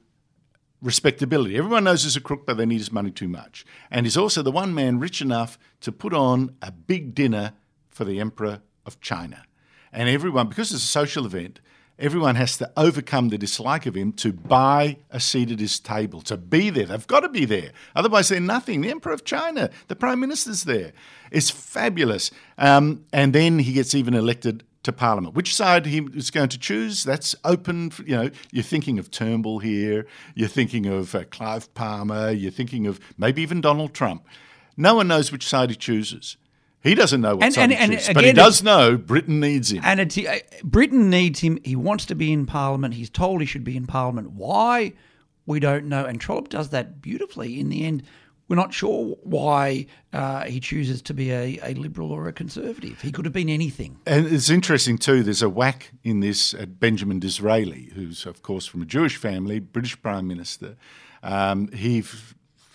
[0.81, 1.57] respectability.
[1.57, 3.65] Everyone knows he's a crook, but they need his money too much.
[3.91, 7.51] And he's also the one man rich enough to put on a big dinner
[7.89, 9.43] for the Emperor of China.
[9.91, 11.59] And everyone, because it's a social event,
[11.99, 16.21] everyone has to overcome the dislike of him to buy a seat at his table,
[16.21, 16.85] to be there.
[16.85, 17.71] They've got to be there.
[17.95, 18.81] Otherwise, they're nothing.
[18.81, 20.93] The Emperor of China, the Prime Minister's there.
[21.31, 22.31] It's fabulous.
[22.57, 25.35] Um, and then he gets even elected to Parliament.
[25.35, 27.89] Which side he is going to choose, that's open.
[27.89, 32.51] For, you know, you're thinking of Turnbull here, you're thinking of uh, Clive Palmer, you're
[32.51, 34.25] thinking of maybe even Donald Trump.
[34.75, 36.37] No one knows which side he chooses.
[36.83, 39.81] He doesn't know what And- and- and chooses, but he does know Britain needs him.
[39.85, 41.57] And it's, uh, Britain needs him.
[41.63, 42.93] He wants to be in Parliament.
[42.95, 44.31] He's told he should be in Parliament.
[44.31, 44.93] Why?
[45.45, 46.03] We don't know.
[46.05, 47.59] And Trollope does that beautifully.
[47.59, 48.03] In the end,
[48.49, 53.01] we're not sure why uh, he chooses to be a, a liberal or a conservative.
[53.01, 53.97] He could have been anything.
[54.05, 55.23] And it's interesting too.
[55.23, 59.59] There's a whack in this at Benjamin Disraeli, who's of course from a Jewish family,
[59.59, 60.75] British Prime Minister.
[61.23, 62.03] Um, he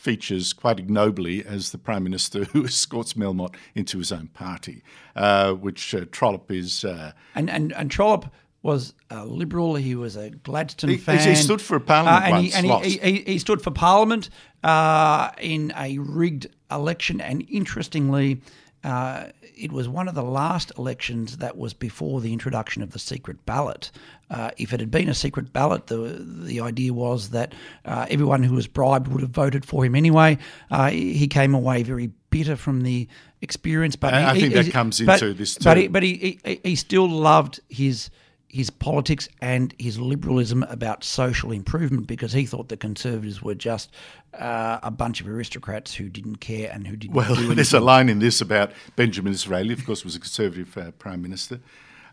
[0.08, 4.82] features quite ignobly as the Prime Minister who escorts Melmotte into his own party,
[5.14, 6.82] uh, which uh, Trollope is.
[6.84, 8.26] Uh, And and and Trollope
[8.62, 9.74] was a liberal.
[9.76, 11.18] He was a Gladstone He- fan.
[11.28, 14.30] he stood for Parliament and, once, he, and he, he, he stood for Parliament
[14.64, 17.20] uh, in a rigged election.
[17.20, 18.40] And interestingly,
[18.84, 22.98] uh, it was one of the last elections that was before the introduction of the
[22.98, 23.90] secret ballot.
[24.30, 27.54] Uh, if it had been a secret ballot, the the idea was that
[27.86, 30.36] uh, everyone who was bribed would have voted for him anyway.
[30.70, 33.08] Uh, he came away very bitter from the
[33.40, 36.02] experience, but I- I he- think he- that comes but- into this But he, but
[36.02, 38.10] he, he he still loved his
[38.50, 43.90] his politics and his liberalism about social improvement because he thought the conservatives were just
[44.38, 48.08] uh, a bunch of aristocrats who didn't care and who didn't Well, there's a line
[48.08, 51.60] in this about Benjamin Disraeli, of course, was a Conservative uh, Prime Minister.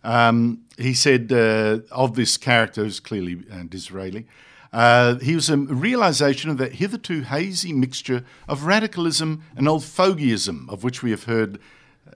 [0.06, 4.28] Um, he said uh, of this character, who's clearly uh, Disraeli,
[4.72, 10.70] uh, he was a realization of that hitherto hazy mixture of radicalism and old fogeyism,
[10.70, 11.60] of which we have heard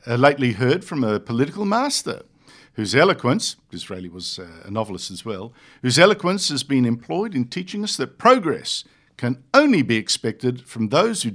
[0.05, 2.23] uh, lately heard from a political master
[2.73, 7.45] whose eloquence, Disraeli was uh, a novelist as well, whose eloquence has been employed in
[7.45, 8.83] teaching us that progress
[9.17, 11.31] can only be expected from those who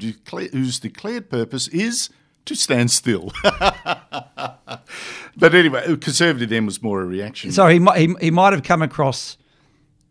[0.53, 2.09] whose declared purpose is
[2.47, 3.33] to stand still.
[3.43, 7.53] but anyway, uh, conservative then was more a reaction.
[7.53, 9.37] So he might he, he might have come across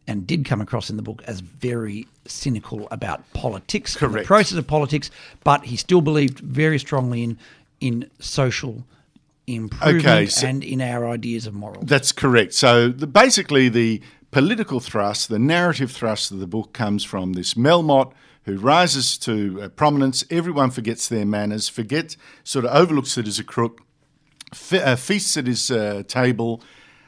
[0.07, 4.57] and did come across in the book as very cynical about politics, and the process
[4.57, 5.09] of politics,
[5.43, 7.37] but he still believed very strongly in
[7.79, 8.83] in social
[9.47, 11.85] improvement Okay, so- and in our ideas of morals.
[11.85, 12.53] That's correct.
[12.53, 17.53] So the, basically, the political thrust, the narrative thrust of the book comes from this
[17.53, 18.13] Melmotte
[18.45, 20.23] who rises to uh, prominence.
[20.29, 23.81] Everyone forgets their manners, forgets, sort of overlooks it as a crook,
[24.53, 26.61] fe- uh, feasts at his uh, table,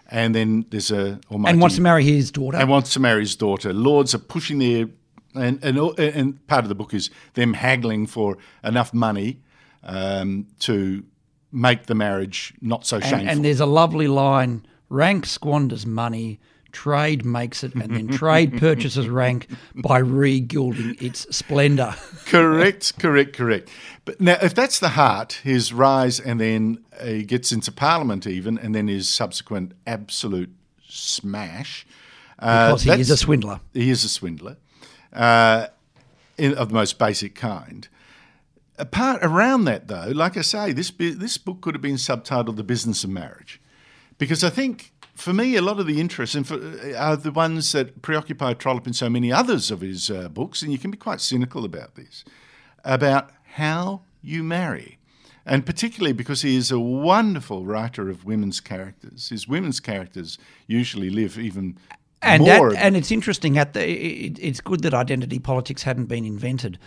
[0.09, 2.57] and then there's a almighty, and wants to marry his daughter.
[2.57, 3.73] and wants to marry his daughter.
[3.73, 4.87] Lords are pushing their
[5.35, 9.41] and and and part of the book is them haggling for enough money
[9.83, 11.03] um, to
[11.51, 13.19] make the marriage not so shameful.
[13.19, 16.39] and, and there's a lovely line: rank squanders money,
[16.75, 21.95] trade makes it, and then trade purchases rank by re-gilding its splendour.
[22.25, 23.69] correct, correct, correct.
[24.03, 28.57] But now, if that's the heart, his rise, and then he gets into Parliament, even,
[28.59, 30.53] and then his subsequent absolute
[30.87, 31.87] smash.
[32.37, 33.61] Uh, Because he is a swindler.
[33.73, 34.57] He is a swindler
[35.13, 35.67] uh,
[36.37, 37.87] in, of the most basic kind.
[38.77, 42.63] Apart around that, though, like I say, this this book could have been subtitled "The
[42.63, 43.61] Business of Marriage,"
[44.17, 46.55] because I think for me a lot of the interests and for,
[46.97, 50.71] are the ones that preoccupy Trollope in so many others of his uh, books, and
[50.71, 52.23] you can be quite cynical about this,
[52.83, 54.97] about how you marry.
[55.45, 59.29] And particularly because he is a wonderful writer of women's characters.
[59.29, 61.77] His women's characters usually live even
[62.21, 62.71] and more.
[62.71, 66.79] that, and it's interesting at the it, it's good that identity politics hadn't been invented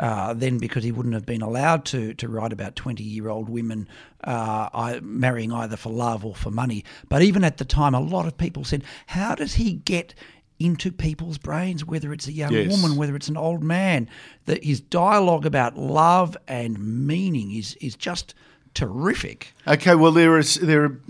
[0.00, 3.48] uh, then because he wouldn't have been allowed to to write about 20 year old
[3.48, 3.88] women
[4.24, 8.00] uh, I, marrying either for love or for money but even at the time a
[8.00, 10.14] lot of people said how does he get
[10.58, 12.70] into people's brains whether it's a young Yes.
[12.70, 14.08] woman whether it's an old man
[14.46, 18.34] that his dialogue about love and meaning is is just
[18.74, 21.00] terrific Okay, well there is there are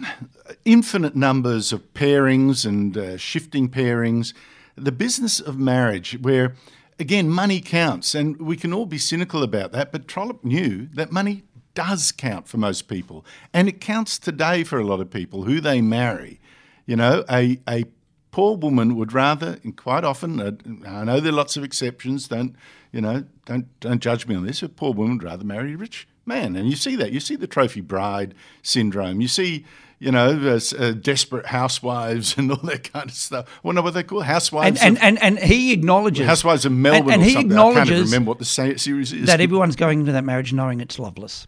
[0.64, 4.32] infinite numbers of pairings and uh, shifting pairings.
[4.76, 6.55] The business of marriage, where
[6.99, 11.12] again money counts, and we can all be cynical about that, but Trollope knew that
[11.12, 11.44] money
[11.74, 15.61] does count for most people, and it counts today for a lot of people who
[15.61, 16.40] they marry.
[16.86, 17.84] You know, a a
[18.30, 20.53] poor woman would rather, and quite often, uh,
[20.86, 22.28] I know there are lots of exceptions.
[22.28, 22.57] Don't
[22.92, 23.24] you know?
[23.44, 24.62] Don't don't judge me on this.
[24.62, 27.12] A poor woman would rather marry a rich man, and you see that.
[27.12, 29.20] You see the trophy bride syndrome.
[29.20, 29.64] You see,
[29.99, 33.49] you know, uh, uh, desperate housewives and all that kind of stuff.
[33.62, 34.80] Well, no, what they call housewives.
[34.82, 37.53] and, of, and, and, and he acknowledges housewives of Melbourne and, and or he something.
[37.53, 39.26] I can't even acknowledges remember what the series is.
[39.26, 41.47] that everyone's going into that marriage knowing it's loveless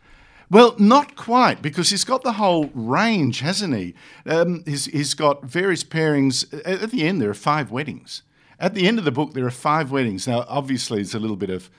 [0.51, 3.95] Well, not quite, because he's got the whole range, hasn't he?
[4.25, 6.51] Um, he's, he's got various pairings.
[6.65, 8.23] At at the end, there are five weddings.
[8.59, 10.27] At the end of the book, there are five weddings.
[10.27, 11.71] Now, obviously, it's a little bit of,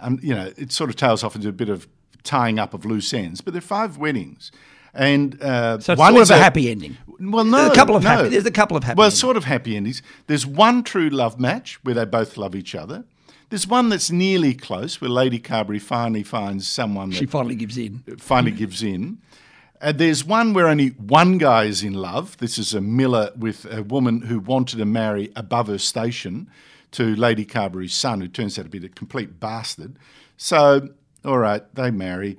[0.00, 1.86] um, you know, it sort of tails off into a bit of
[2.24, 4.50] tying up of loose ends, but there are five weddings.
[4.94, 6.96] And uh, So one is of a happy ending.
[7.20, 8.08] Well, no, a couple of no.
[8.10, 8.28] happy.
[8.28, 8.98] There's a couple of happy.
[8.98, 9.20] Well, endings.
[9.20, 10.02] sort of happy endings.
[10.26, 13.04] There's one true love match where they both love each other.
[13.50, 17.78] There's one that's nearly close where Lady Carbury finally finds someone that she finally gives
[17.78, 18.02] in.
[18.18, 19.18] finally gives in.
[19.80, 22.36] And there's one where only one guy is in love.
[22.38, 26.48] This is a miller with a woman who wanted to marry above her station
[26.92, 29.96] to Lady Carbury's son, who turns out to be the complete bastard.
[30.36, 30.88] So,
[31.24, 32.38] all right, they marry.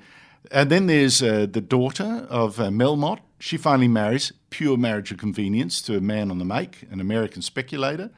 [0.51, 3.19] And then there's uh, the daughter of uh, Melmotte.
[3.39, 7.41] She finally marries, pure marriage of convenience, to a man on the make, an American
[7.41, 8.09] speculator.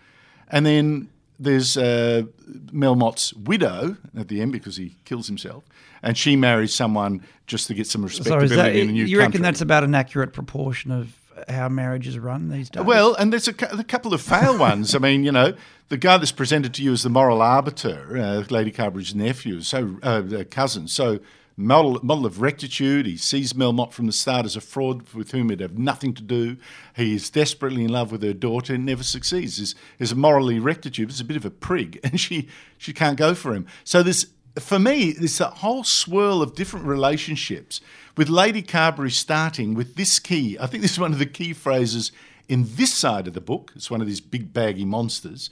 [0.50, 1.10] And then
[1.40, 2.24] there's uh,
[2.72, 5.64] Melmotte's widow at the end because he kills himself,
[6.02, 9.06] and she marries someone just to get some So respectability is that, in a new
[9.06, 9.28] you country.
[9.28, 11.16] reckon that's about an accurate proportion of
[11.50, 12.84] how marriages run these days?
[12.84, 14.96] Well, and there's a, a couple of fail ones.
[14.96, 15.54] I mean, you know,
[15.90, 19.98] the guy that's presented to you as the moral arbiter, uh, Lady Carbury's nephew, so
[20.04, 21.20] uh, uh, cousin, so
[21.58, 23.08] model model of rectitude.
[23.08, 26.24] He sees Melmotte from the start as a fraud with whom he'd have nothing to
[26.24, 26.58] do.
[26.96, 29.60] He is desperately in love with her daughter and never succeeds.
[29.60, 31.10] Is is morally rectitude.
[31.10, 32.48] Is a bit of a prig, and she
[32.78, 33.66] she can't go for him.
[33.84, 34.28] So there's
[34.60, 37.82] for me, there's a whole swirl of different relationships
[38.16, 40.58] with Lady Carbury starting with this key.
[40.60, 42.12] I think this is one of the key phrases
[42.48, 43.72] in this side of the book.
[43.76, 45.50] It's one of these big baggy monsters.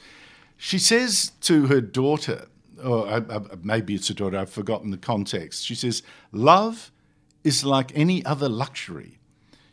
[0.58, 2.48] She says to her daughter,
[2.86, 5.66] or uh, uh, maybe it's a daughter, I've forgotten the context.
[5.66, 6.92] She says, Love
[7.44, 9.20] is like any other luxury.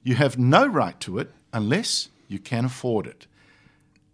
[0.03, 3.27] You have no right to it unless you can afford it.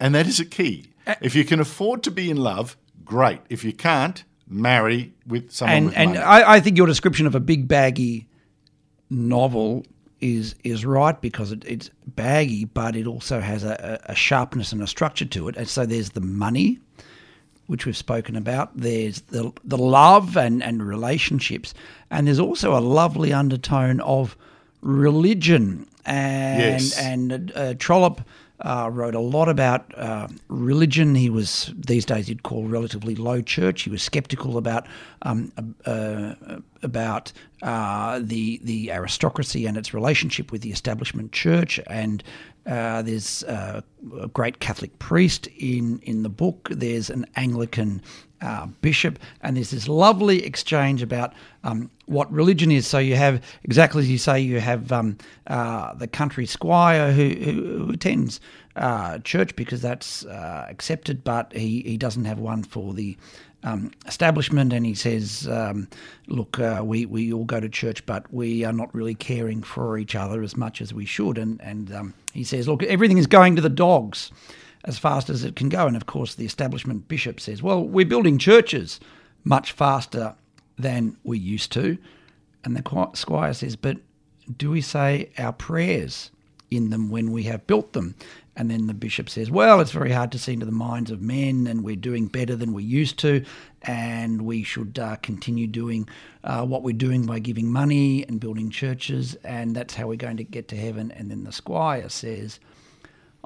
[0.01, 0.91] And that is a key.
[1.21, 3.41] If you can afford to be in love, great.
[3.49, 6.19] If you can't, marry with someone and with and money.
[6.21, 8.27] I, I think your description of a big baggy
[9.11, 9.87] novel
[10.21, 14.83] is is right because it, it's baggy, but it also has a a sharpness and
[14.83, 15.57] a structure to it.
[15.57, 16.79] And so there's the money,
[17.69, 18.77] which we've spoken about.
[18.77, 21.73] There's the the love and, and relationships,
[22.11, 24.37] and there's also a lovely undertone of
[24.83, 25.87] religion.
[26.05, 26.99] And Yes.
[26.99, 28.23] and uh, Trollope
[28.61, 31.15] uh, wrote a lot about uh, religion.
[31.15, 33.83] He was these days he'd call relatively low church.
[33.83, 34.87] He was skeptical about
[35.23, 35.53] um,
[35.85, 36.35] uh,
[36.83, 37.33] about
[37.63, 41.81] uh, the the aristocracy and its relationship with the establishment church.
[41.87, 42.23] And
[42.67, 43.81] uh, there's uh,
[44.21, 46.69] a great Catholic priest in in the book.
[46.71, 48.03] There's an Anglican
[48.41, 51.33] uh, bishop, and there's this lovely exchange about
[51.65, 52.87] um, what religion is.
[52.87, 57.29] So you have exactly as you say, you have um, uh, the country squire who,
[57.29, 58.41] who, who attends
[58.77, 63.17] uh, church because that's uh, accepted, but he, he doesn't have one for the
[63.65, 65.89] um, establishment, and he says, um,
[66.29, 69.99] "Look, uh, we we all go to church, but we are not really caring for
[69.99, 73.27] each other as much as we should." And and um, he says, "Look, everything is
[73.27, 74.31] going to the dogs."
[74.85, 75.87] As fast as it can go.
[75.87, 79.01] And of course, the establishment bishop says, well, we're building churches
[79.45, 80.35] much faster
[80.79, 81.99] than we used to.
[82.65, 83.99] And the squire says, but
[84.57, 86.31] do we say our prayers
[86.71, 88.15] in them when we have built them?
[88.59, 91.23] And then the bishop says, Well, it's very hard to see into the minds of
[91.23, 93.45] men, and we're doing better than we used to,
[93.83, 96.09] and we should uh, continue doing
[96.43, 100.39] uh, what we're doing by giving money and building churches, and that's how we're going
[100.39, 101.13] to get to heaven.
[101.13, 102.59] And then the squire says,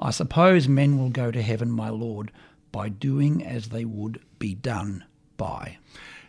[0.03, 2.33] I suppose men will go to heaven, my lord,
[2.73, 5.05] by doing as they would be done
[5.37, 5.77] by.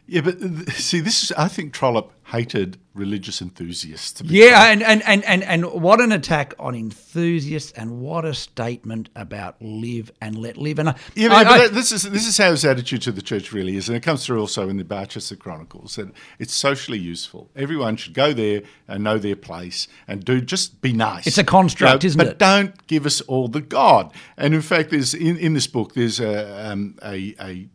[0.07, 0.39] Yeah, but
[0.73, 4.13] see, this is, I think Trollope hated religious enthusiasts.
[4.13, 8.25] To be Yeah, and, and, and, and, and what an attack on enthusiasts, and what
[8.27, 10.79] a statement about live and let live.
[10.79, 13.23] And I, Yeah, I- but, I- this is this is how his attitude to the
[13.23, 16.99] church really is, and it comes through also in the Barchester Chronicles that it's socially
[16.99, 17.51] useful.
[17.57, 21.27] Everyone should go there and know their place and do just be nice.
[21.27, 22.39] It's a construct, isn't but it?
[22.39, 24.13] But don't give us all the God.
[24.37, 27.69] And in fact, there's in, in this book there's a um, a, a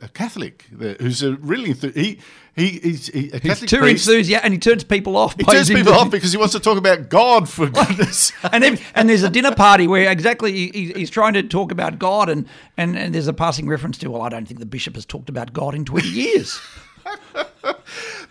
[0.00, 2.18] a Catholic that- who's a really enthu- he
[2.56, 4.08] he he's he, a he's Catholic too priest.
[4.08, 5.36] enthusiastic, and he turns people off.
[5.36, 8.32] He turns people off because he wants to talk about God for goodness.
[8.52, 11.70] and then, and there's a dinner party where exactly he, he- he's trying to talk
[11.72, 14.66] about God, and, and, and there's a passing reference to, well, I don't think the
[14.66, 16.60] bishop has talked about God in 20 years.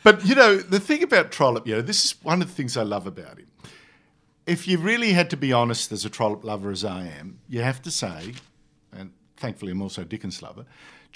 [0.04, 2.78] But you know, the thing about Trollope, you know, this is one of the things
[2.78, 3.48] I love about him.
[4.46, 7.62] If you really had to be honest as a Trollope lover as I am, you
[7.62, 8.34] have to say,
[8.94, 10.66] and thankfully I'm also a Dickens lover,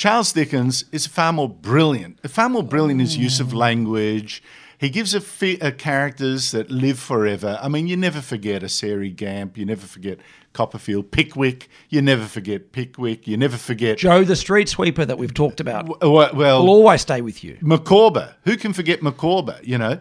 [0.01, 3.53] Charles Dickens is far more brilliant, far more brilliant in his use of mm.
[3.53, 4.41] language.
[4.79, 7.59] He gives a, fe- a characters that live forever.
[7.61, 10.17] I mean, you never forget a Sairey Gamp, you never forget
[10.53, 15.35] Copperfield, Pickwick, you never forget Pickwick, you never forget Joe, the street sweeper that we've
[15.35, 17.59] talked about, well, well will always stay with you.
[17.61, 18.33] Micawber.
[18.45, 19.59] Who can forget Micawber?
[19.61, 19.99] You know,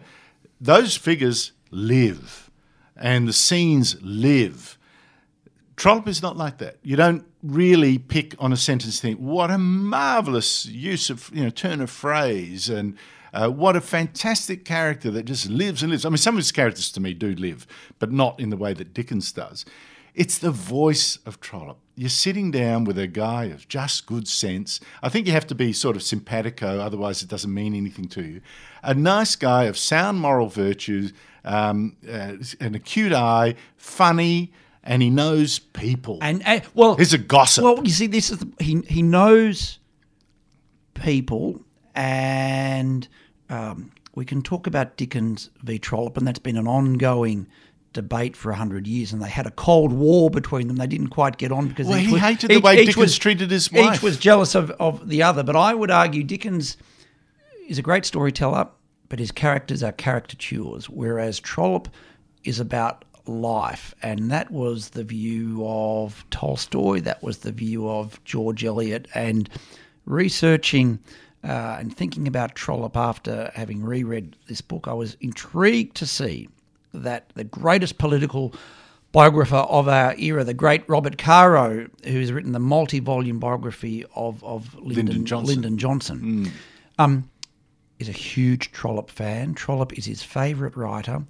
[0.59, 2.49] those figures live
[2.95, 4.79] and the scenes live.
[5.75, 6.77] Trollope is not like that.
[6.81, 11.49] You don't really pick on a sentence think, what a marvelous use of, you know,
[11.49, 12.97] turn of phrase and
[13.33, 16.05] uh, what a fantastic character that just lives and lives.
[16.05, 17.65] I mean, some of his characters to me do live,
[17.99, 19.65] but not in the way that Dickens does.
[20.13, 21.79] It's the voice of Trollope.
[21.95, 24.81] You're sitting down with a guy of just good sense.
[25.01, 28.23] I think you have to be sort of simpatico, otherwise, it doesn't mean anything to
[28.23, 28.41] you.
[28.83, 31.13] A nice guy of sound moral virtues,
[31.45, 34.51] um, uh, an acute eye, funny,
[34.83, 36.17] and he knows people.
[36.21, 37.63] And, and well, He's a gossip.
[37.63, 39.79] Well, you see, this is the, he he knows
[40.93, 41.61] people,
[41.95, 43.07] and
[43.49, 45.79] um, we can talk about Dickens v.
[45.79, 47.47] Trollope, and that's been an ongoing
[47.93, 49.11] debate for hundred years.
[49.13, 50.77] And they had a cold war between them.
[50.77, 53.71] They didn't quite get on because Well, he was- hated the way Dickens treated his
[53.71, 53.95] wife.
[53.95, 55.43] Each was jealous of, of the other.
[55.43, 56.77] But I would argue Dickens
[57.67, 58.67] is a great storyteller,
[59.09, 61.89] but his characters are caricatures, whereas Trollope
[62.43, 63.95] is about life.
[64.01, 69.07] And that was the view of Tolstoy, that was the view of George Eliot.
[69.15, 69.49] And
[70.05, 70.99] researching
[71.43, 76.49] uh, and thinking about Trollope after having reread this book, I was intrigued to see
[76.93, 78.53] that the greatest political
[79.11, 84.73] biographer of our era, the great Robert Caro, who's written the multi-volume biography of, of
[84.75, 85.55] Lyndon, Lyndon Johnson.
[85.55, 86.51] Lyndon Johnson
[86.97, 87.29] um,
[87.99, 89.53] is a huge Trollope fan.
[89.53, 91.23] Trollope is his favourite writer.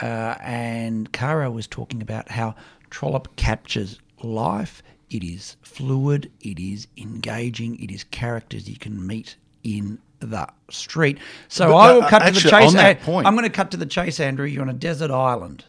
[0.00, 2.54] Uh, and Caro was talking about how
[2.90, 4.82] Trollope captures life.
[5.10, 11.18] It is fluid, it is engaging, it is characters you can meet in the street.
[11.48, 12.72] So But, I uh, will cut to the chase.
[12.72, 14.46] that Uh, point- I'm going to cut to the chase, Andrew.
[14.46, 15.64] You're on a desert island.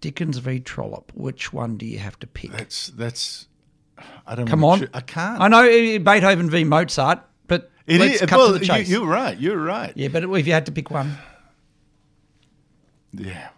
[0.00, 0.58] Dickens v.
[0.58, 1.12] Trollope.
[1.14, 2.50] Which one do you have to pick?
[2.50, 3.46] that's, that's,
[4.26, 4.50] I don't know.
[4.50, 4.80] Come on.
[4.80, 5.40] to I can't.
[5.40, 6.64] I know uh, Beethoven v.
[6.64, 8.88] Mozart, but It let's is- cut well, to the chase.
[8.88, 9.38] You, are right.
[9.38, 9.92] You're right.
[9.94, 11.16] yeah, but if you had to pick one.
[13.12, 13.50] Yeah.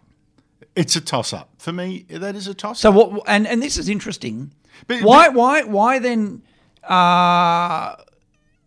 [0.76, 1.50] It's a toss up.
[1.58, 2.94] For me, that is a toss up.
[2.94, 3.22] So what?
[3.28, 4.52] And and this is interesting.
[4.86, 6.42] But- why why why then
[6.88, 7.96] are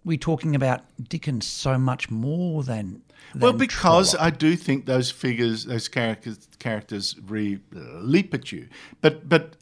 [0.05, 3.01] we talking about Dickens so much more than?
[3.33, 4.25] than Well, because Trollope?
[4.25, 8.69] I do think those figures, those characters, characters re, leap at you.
[9.01, 9.57] But but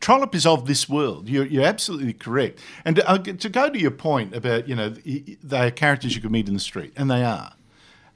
[0.00, 1.28] Trollope is of this world.
[1.28, 2.60] You're, you're absolutely correct.
[2.84, 6.22] And to, uh, to go to your point about you know they are characters you
[6.22, 7.52] could meet in the street, and they are,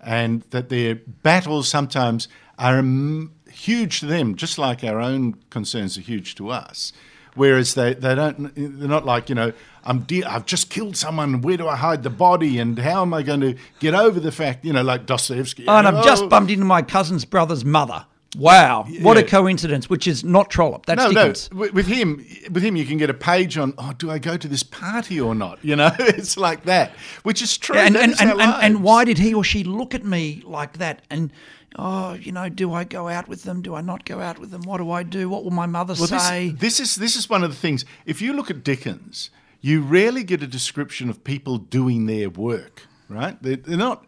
[0.00, 2.28] and that their battles sometimes
[2.58, 6.92] are um, huge to them, just like our own concerns are huge to us.
[7.34, 9.52] Whereas they, they don't they're not like you know
[9.84, 13.12] I'm de- I've just killed someone where do I hide the body and how am
[13.12, 16.22] I going to get over the fact you know like Dostoevsky Oh, and I've just
[16.24, 18.06] oh, bumped into my cousin's brother's mother.
[18.36, 19.88] Wow, what a coincidence!
[19.88, 20.86] Which is not Trollope.
[20.86, 21.50] That's no, Dickens.
[21.52, 21.68] no.
[21.72, 23.74] With him, with him, you can get a page on.
[23.78, 25.60] Oh, do I go to this party or not?
[25.62, 26.90] You know, it's like that,
[27.22, 27.76] which is true.
[27.76, 30.42] and That and, is and, and, and why did he or she look at me
[30.44, 31.02] like that?
[31.10, 31.30] And
[31.76, 33.62] oh, you know, do I go out with them?
[33.62, 34.62] Do I not go out with them?
[34.62, 35.28] What do I do?
[35.28, 36.50] What will my mother Well, this, say?
[36.50, 37.84] this is this is one of the things.
[38.06, 42.82] If you look at Dickens, you rarely get a description of people doing their work.
[43.08, 43.40] Right?
[43.42, 44.04] They're, they're not.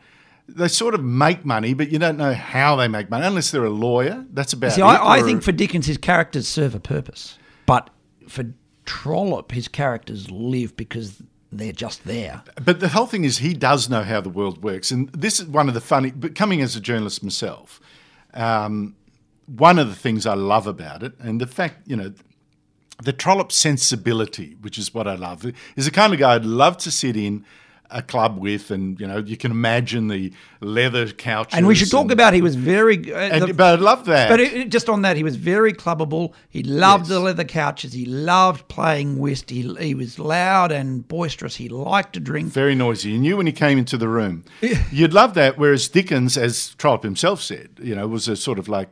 [0.48, 3.64] They sort of make money, but you don't know how they make money unless they're
[3.64, 4.24] a lawyer.
[4.32, 4.84] That's about See, it.
[4.84, 7.36] I, I or- think for Dickens, his characters serve a purpose,
[7.66, 7.90] but
[8.28, 8.44] for
[8.84, 11.20] Trollope, his characters live because
[11.58, 12.42] they're just there.
[12.62, 15.46] But the whole thing is, he does know how the world works, and this is
[15.46, 16.10] one of the funny.
[16.10, 17.80] But coming as a journalist myself,
[18.34, 18.96] um,
[19.46, 22.12] one of the things I love about it, and the fact, you know,
[23.02, 25.44] the Trollope sensibility, which is what I love,
[25.76, 27.44] is the kind of guy I'd love to sit in
[27.90, 31.54] a club with, and you know, you can imagine the leather couches.
[31.56, 33.12] And we should talk about he was very.
[33.12, 34.28] Uh, And, the- but I love that.
[34.28, 36.32] But it, just on that, he was very clubbable.
[36.48, 37.08] He loved Yes.
[37.10, 37.92] the leather couches.
[37.92, 39.50] He loved playing whist.
[39.50, 41.56] He, he was loud and boisterous.
[41.56, 42.52] He liked to drink.
[42.52, 43.10] very noisy.
[43.10, 44.44] You knew when he came into the room.
[44.90, 45.56] You'd love that.
[45.58, 48.90] Whereas Dickens, as Trollope himself said, you know, was a sort of like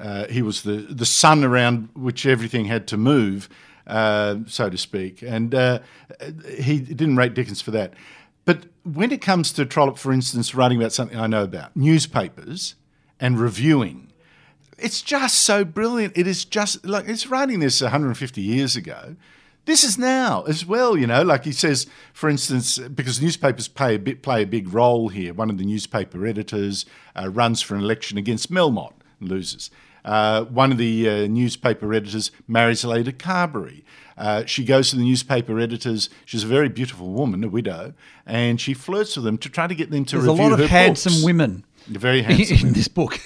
[0.00, 3.48] uh, he was the the sun around which everything had to move,
[3.86, 5.22] uh, so to speak.
[5.22, 5.78] And uh,
[6.58, 7.92] he didn't rate Dickens for that.
[8.44, 12.74] But when it comes to Trollope, for instance, writing about something I know about, newspapers
[13.20, 14.12] and reviewing,
[14.78, 16.16] it's just so brilliant.
[16.16, 19.16] It is just like it's writing this 150 years ago.
[19.64, 21.22] This is now as well, you know.
[21.22, 25.32] Like he says, for instance, because newspapers play a bit play a big role here.
[25.32, 26.84] One of the newspaper editors
[27.14, 29.70] uh, runs for an election against Melmotte and loses.
[30.04, 33.84] Uh, one of the uh, newspaper editors marries Lady Carbury.
[34.16, 36.10] Uh, she goes to the newspaper editors.
[36.24, 37.94] She's a very beautiful woman, a widow,
[38.26, 40.68] and she flirts with them to try to get them to There's a lot of
[40.68, 41.24] handsome books.
[41.24, 42.66] women Very handsome.
[42.68, 43.18] in this book.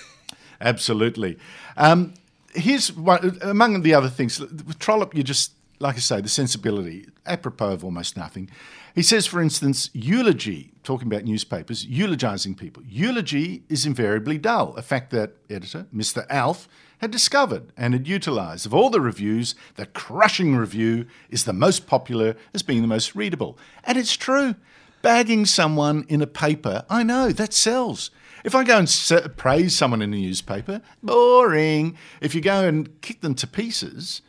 [0.61, 1.39] Absolutely.
[1.77, 2.15] Um,
[2.55, 4.39] here's one among the other things.
[4.41, 8.51] With Trollope, you just like I say, the sensibility, apropos of almost nothing.
[8.97, 12.83] He says, for instance, eulogy, talking about newspapers, eulogizing people.
[12.89, 16.25] Eulogy is invariably dull, a fact that editor, Mr.
[16.31, 16.67] Alf,
[17.03, 18.65] had discovered and had utilized.
[18.65, 23.15] Of all the reviews, the crushing review is the most popular as being the most
[23.15, 23.59] readable.
[23.85, 24.55] And it's true.
[25.03, 28.11] Bagging someone in a paper, I know, that sells.
[28.45, 31.99] If I go and praise someone in a newspaper, boring.
[32.23, 34.23] If you go and kick them to pieces,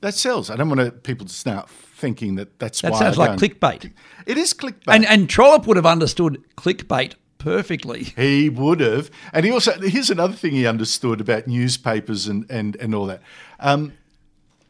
[0.00, 0.48] that sells.
[0.48, 1.68] I don't want people to start
[2.02, 2.98] thinking that that's That why.
[2.98, 3.92] sounds I like don't- clickbait.
[4.26, 4.94] It is clickbait.
[4.94, 8.02] And and Trollope would have understood clickbait perfectly.
[8.16, 9.10] He would have.
[9.32, 13.20] And he also, here's another thing he understood about newspapers and, and, and all that.
[13.58, 13.92] Um,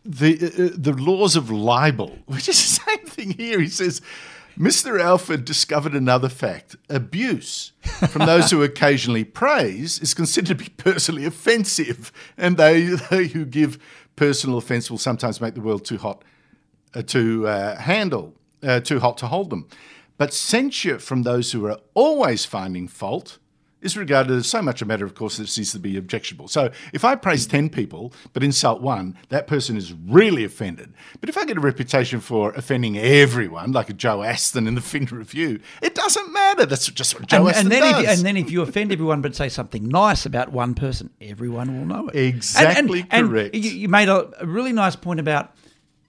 [0.04, 3.60] the, uh, the laws of libel, which is the same thing here.
[3.60, 4.00] He says,
[4.58, 5.00] Mr.
[5.00, 6.76] Alfred discovered another fact.
[6.90, 7.72] Abuse
[8.10, 13.44] from those who occasionally praise is considered to be personally offensive, and they, they who
[13.44, 13.78] give
[14.16, 16.26] personal offense will sometimes make the world too hot uh,
[17.00, 19.68] to uh, handle, uh, too hot to hold them.
[20.18, 23.38] But censure from those who are always finding fault
[23.82, 26.48] is regarded as so much a matter of course that it ceases to be objectionable.
[26.48, 30.94] So if I praise 10 people but insult one, that person is really offended.
[31.20, 34.80] But if I get a reputation for offending everyone, like a Joe Aston in the
[34.92, 36.64] Fin Review, it doesn't matter.
[36.64, 37.90] That's just what Joe And, Aston and then does.
[37.90, 41.10] if you, and then if you offend everyone but say something nice about one person,
[41.20, 42.16] everyone will know it.
[42.16, 43.54] Exactly and, and, correct.
[43.54, 45.56] And you, made a really nice point about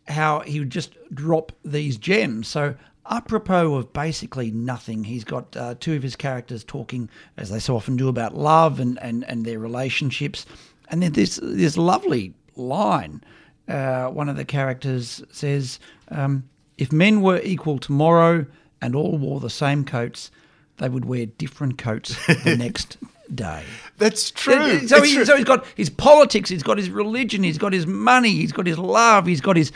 [0.08, 2.48] how he would just drop these gems.
[2.48, 2.76] So
[3.10, 7.76] apropos of basically nothing, he's got uh, two of his characters talking, as they so
[7.76, 10.46] often do, about love and, and, and their relationships.
[10.90, 13.24] And then this this lovely line.
[13.68, 15.80] Uh, one of the characters says,
[16.10, 16.44] um,
[16.78, 18.46] "If men were equal tomorrow
[18.82, 20.30] and all wore the same coats,
[20.78, 22.98] they would wear different coats the next
[23.36, 23.64] day."
[23.98, 24.88] That's true.
[24.88, 25.26] So, he, true.
[25.26, 28.66] so he's got his politics, he's got his religion, he's got his money, he's got
[28.66, 29.72] his love, he's got his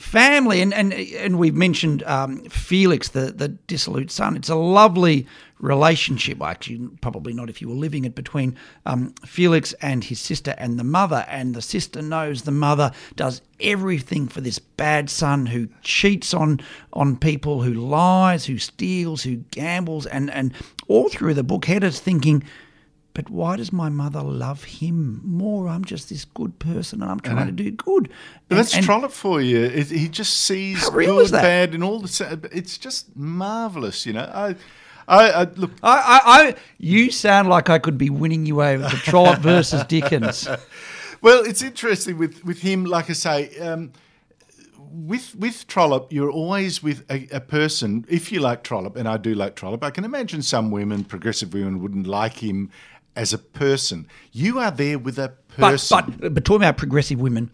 [0.00, 4.36] family, and and and we've mentioned um, Felix, the the dissolute son.
[4.36, 5.26] It's a lovely
[5.60, 6.38] relationship.
[6.38, 8.56] Well, Actually, probably not if you were living it between
[8.86, 13.42] um, Felix and his sister and the mother, and the sister knows the mother does
[13.60, 16.60] everything for this bad son who cheats on
[16.94, 20.52] on people, who lies, who steals, who gambles, and and
[20.88, 22.42] all through the book, Hetta's thinking
[23.14, 25.68] but why does my mother love him more?
[25.68, 28.08] I'm just this good person and I'm trying to do good.
[28.48, 29.58] But And- that's and- Trollope for you.
[29.64, 32.48] It, he just sees good, bad, and all the.
[32.52, 34.30] It's just marvelous, you know.
[34.32, 34.54] I,
[35.08, 35.72] I, I look.
[35.82, 39.82] I, I, I, you sound like I could be winning you over the Trollope versus
[39.84, 40.48] Dickens.
[41.22, 42.86] Well, it's interesting with with him.
[42.86, 43.92] Like I say, um,
[44.78, 48.06] with with Trollope, you're always with a, a person.
[48.08, 51.52] If you like Trollope, and I do like Trollope, I can imagine some women, progressive
[51.52, 52.70] women, wouldn't like him
[53.16, 54.06] as a person.
[54.32, 56.16] You are there with a person.
[56.20, 57.50] but, but talking about progressive women,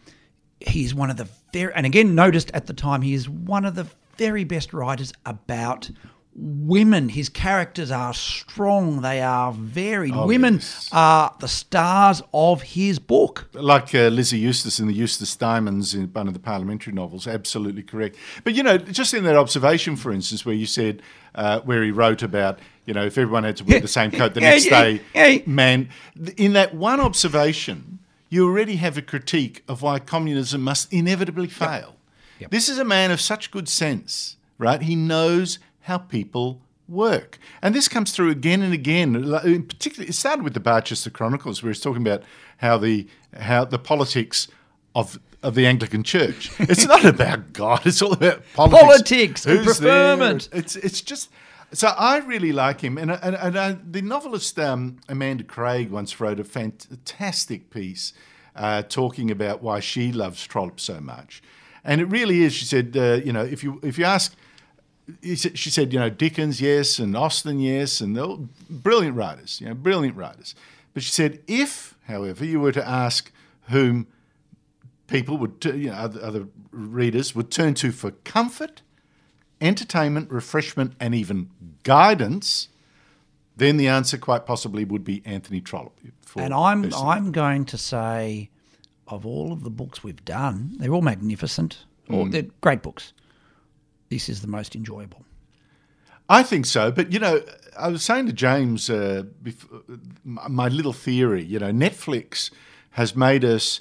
[0.60, 3.74] he's one of the very, and again, noticed at the time, he is one of
[3.74, 3.86] the
[4.18, 5.90] very best writers about
[6.38, 7.08] women.
[7.08, 10.14] His characters are strong, they are varied.
[10.14, 10.88] women Oh, yes.
[10.92, 13.48] are the stars of his book.
[13.54, 17.82] like uh, Lizzie Eustace in the Eustace Diamonds in one of the parliamentary novels, absolutely
[17.82, 18.16] correct.
[18.44, 21.00] But you know, just in that observation, for instance, where you said
[21.34, 24.34] uh, where he wrote about, you know, if everyone had to wear the same coat
[24.34, 25.00] the next day,
[25.46, 25.88] man,
[26.36, 27.98] in that one observation,
[28.30, 31.96] you already have a critique of why communism must inevitably fail.
[32.50, 34.80] This is a man of such good sense, right?
[34.82, 37.38] He knows how people work.
[37.62, 39.16] And this comes through again and again.
[39.44, 42.22] In Particularly, it started with the Barchester Chronicles, where he's talking about
[42.58, 43.06] how the
[43.38, 44.48] how the politics
[44.94, 46.50] of of the Anglican Church.
[46.58, 47.86] It's not about God.
[47.86, 48.82] It's all about politics.
[48.84, 50.16] Politics and Who's there?
[50.16, 50.48] preferment.
[50.52, 51.30] It's it's just.
[51.76, 56.18] So I really like him, and and, and uh, the novelist um, Amanda Craig once
[56.18, 58.14] wrote a fantastic piece
[58.54, 61.42] uh, talking about why she loves Trollope so much,
[61.84, 62.54] and it really is.
[62.54, 64.34] She said, uh, you know, if you if you ask
[65.22, 65.36] she
[65.70, 68.36] said, you know, Dickens, yes, and Austen, yes, and they're
[68.68, 70.54] brilliant writers, you know, brilliant writers.
[70.94, 73.30] But she said, if, however, you were to ask
[73.68, 74.06] whom
[75.06, 78.82] people would, you know, other, other readers would turn to for comfort,
[79.60, 81.50] entertainment, refreshment, and even
[81.82, 82.68] guidance,
[83.56, 85.98] then the answer quite possibly would be Anthony Trollope.
[86.36, 88.50] And I'm best- I'm going to say,
[89.08, 91.84] of all of the books we've done, they're all magnificent.
[92.08, 93.12] Or they're great books.
[94.10, 95.24] This is the most enjoyable.
[96.28, 97.40] I think so, but you know,
[97.78, 101.44] I was saying to James, uh, bef- my my little theory.
[101.44, 102.50] You know, Netflix
[102.90, 103.80] has made us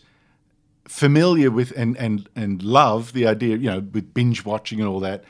[0.87, 3.57] familiar with and and and love the idea.
[3.57, 5.23] You know, with binge watching and all that.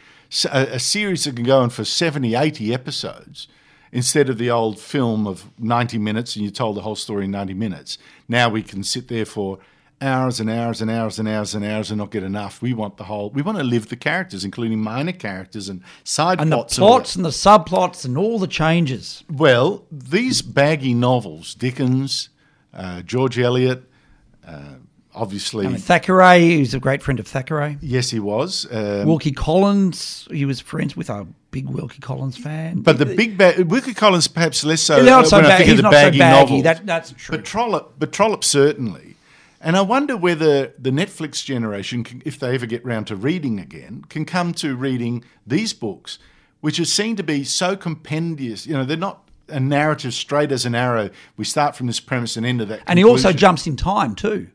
[0.51, 3.47] A, a series that can go on for 70, 80 episodes
[3.91, 7.31] instead of the old film of ninety minutes, and you told the whole story in
[7.31, 7.97] ninety minutes.
[8.27, 9.59] Now we can sit there for
[10.01, 12.61] hours and hours and hours and hours and hours and not get enough.
[12.61, 13.29] We want the whole.
[13.29, 16.77] We want to live the characters, including minor characters and side And the plots.
[16.77, 19.23] and plots and the subplots and all the changes.
[19.31, 22.29] Well, these baggy novels, Dickens,
[22.73, 23.83] uh, George Eliot,
[24.45, 24.75] uh,
[25.15, 27.77] obviously, I mean, Thackeray, he's a great friend of Thackeray.
[27.81, 28.67] yes, he was.
[28.71, 32.81] Um, Wilkie Collins, he was friends with a big Wilkie Collins fan.
[32.81, 34.97] but the big bag, Wilkie Collins perhaps less so.
[34.97, 36.63] He's not so when I think he's of the not so baggy baggy, novels.
[36.63, 37.37] that- that's true.
[37.37, 39.15] But Trollope, but Trollope certainly.
[39.61, 43.59] And I wonder whether the Netflix generation, can, if they ever get round to reading
[43.59, 46.19] again, can come to reading these books,
[46.61, 48.67] which are seen to be so compendious.
[48.67, 51.09] You know, they're not a narrative straight as an arrow.
[51.37, 52.81] We start from this premise and end of that.
[52.85, 54.49] And he also jumps in time too.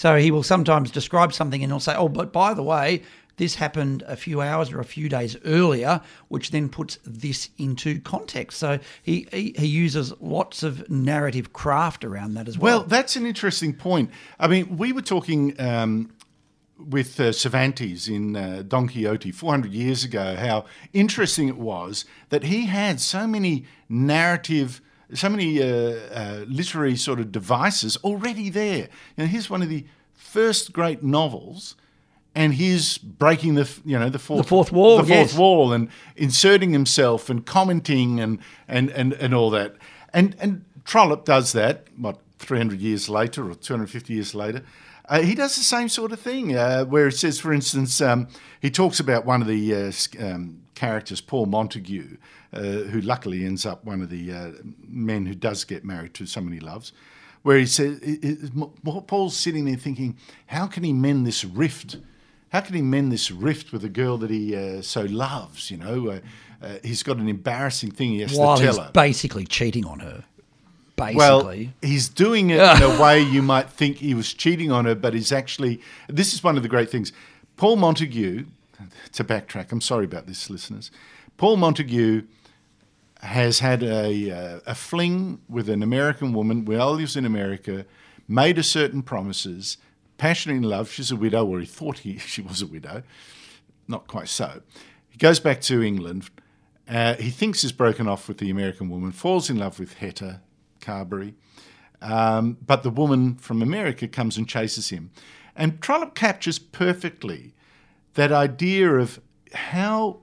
[0.00, 3.02] So he will sometimes describe something and he'll say, "Oh, but by the way,
[3.36, 8.00] this happened a few hours or a few days earlier," which then puts this into
[8.00, 8.56] context.
[8.56, 12.78] So he he, he uses lots of narrative craft around that as well.
[12.78, 14.10] Well, that's an interesting point.
[14.38, 16.10] I mean, we were talking um,
[16.78, 22.44] with uh, Cervantes in uh, Don Quixote 400 years ago how interesting it was that
[22.44, 24.80] he had so many narrative,
[25.14, 28.88] so many uh, uh, literary sort of devices already there.
[29.16, 29.84] You know, here's one of the
[30.14, 31.76] first great novels.
[32.32, 35.36] And he's breaking the you know the fourth, the fourth wall, the fourth yes.
[35.36, 38.38] wall, and inserting himself and commenting and
[38.68, 39.74] and and, and all that.
[40.14, 41.88] And and Trollope does that.
[41.96, 44.62] What 300 years later or 250 years later,
[45.08, 46.56] uh, he does the same sort of thing.
[46.56, 48.28] Uh, where it says, for instance, um,
[48.60, 52.16] he talks about one of the uh, um, characters, Paul Montague,
[52.52, 54.50] who luckily ends up one of the uh,
[54.86, 56.92] men who does get married to someone he loves.
[57.42, 58.00] Where he says,
[59.06, 61.96] Paul's sitting there thinking, how can he mend this rift?
[62.50, 65.70] How can he mend this rift with a girl that he uh, so loves?
[65.70, 66.20] You know, uh,
[66.62, 68.90] uh, he's got an embarrassing thing he has while to he's her.
[68.92, 70.24] basically cheating on her.
[70.96, 71.16] Basically.
[71.16, 74.94] Well, he's doing it in a way you might think he was cheating on her,
[74.94, 75.80] but he's actually.
[76.08, 77.12] This is one of the great things.
[77.56, 78.44] Paul Montague,
[79.12, 80.90] to backtrack, I'm sorry about this, listeners.
[81.38, 82.22] Paul Montague
[83.22, 87.84] has had a, uh, a fling with an American woman while lives in America,
[88.26, 89.76] made a certain promises,
[90.16, 90.90] passionately in love.
[90.90, 93.02] She's a widow, or he thought he, she was a widow.
[93.88, 94.62] Not quite so.
[95.08, 96.30] He goes back to England.
[96.88, 100.40] Uh, he thinks he's broken off with the American woman, falls in love with Hetta
[100.80, 101.34] Carbury.
[102.02, 105.10] Um, but the woman from America comes and chases him.
[105.54, 107.54] And Trollope captures perfectly
[108.14, 109.20] that idea of
[109.52, 110.20] how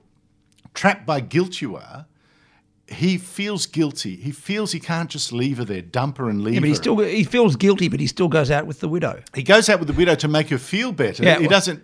[0.74, 2.06] trapped by guilt you are.
[2.90, 4.16] He feels guilty.
[4.16, 6.68] He feels he can't just leave her there, dump her and leave yeah, but her.
[6.68, 9.22] he still he feels guilty, but he still goes out with the widow.
[9.34, 11.22] He goes out with the widow to make her feel better.
[11.22, 11.82] Yeah, he well- doesn't.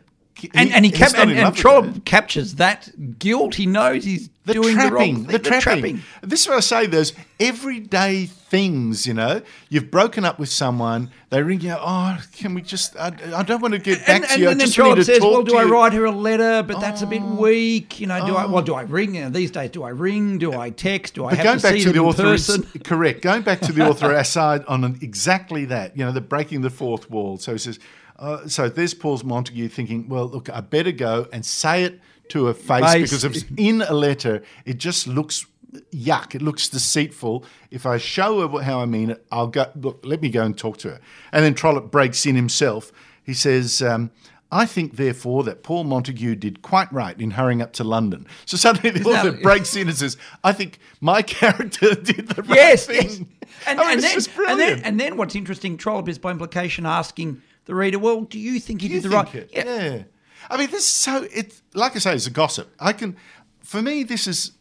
[0.52, 3.54] And and he cap- and, and captures that guilt.
[3.54, 5.42] He knows he's The doing trapping, the wrong thing.
[5.42, 6.02] the trapping.
[6.22, 6.86] This is what I say.
[6.86, 9.42] There's everyday things, you know.
[9.68, 11.10] You've broken up with someone.
[11.30, 11.74] They ring you.
[11.78, 12.96] Oh, can we just?
[12.96, 14.48] I, I don't want to get back And, to and, you.
[14.50, 16.62] And then Trollope says, "Well, do I write her a letter?
[16.62, 17.34] But that's a bit Oh.
[17.36, 18.00] weak.
[18.00, 18.46] You know, do I?
[18.46, 18.62] Well, oh.
[18.62, 19.14] do I ring?
[19.14, 20.38] You know, these days, do I ring?
[20.38, 21.14] Do uh, I text?
[21.14, 22.80] Do I But have going to back see to the author, is, person?
[22.84, 23.22] correct.
[23.22, 25.96] Going back to the author aside on an, exactly that.
[25.96, 27.38] You know, the breaking the fourth wall.
[27.38, 27.78] So he says.
[28.18, 32.46] Uh, so there's Paul's Montague thinking, well, look, I better go and say it to
[32.46, 33.02] her face, Face.
[33.10, 35.46] because if it's in a letter, it just looks
[35.92, 36.34] yuck.
[36.34, 37.44] It looks deceitful.
[37.70, 39.66] If I show her how I mean it, I'll go.
[39.74, 41.00] Look, let me go and talk to her.
[41.32, 42.92] And then Trollope breaks in himself.
[43.24, 44.10] He says, um,
[44.52, 48.26] I think, therefore, that Paul Montague did quite right in hurrying up to London.
[48.46, 52.56] So suddenly the author breaks in and says, I think my character did the right
[52.56, 52.96] Yes, thing.
[52.96, 53.20] yes.
[53.66, 54.58] And, I mean, and, then, and, brilliant.
[54.58, 58.60] then, and then what's interesting, Trollope is by implication asking the reader, well, do you
[58.60, 59.34] think he Do did the right?
[59.34, 59.50] it?
[59.52, 60.02] Yeah.
[60.50, 61.22] I mean, this is so.
[61.32, 62.72] It like I say, it's a gossip.
[62.78, 63.16] I can,
[63.62, 64.52] for me, this is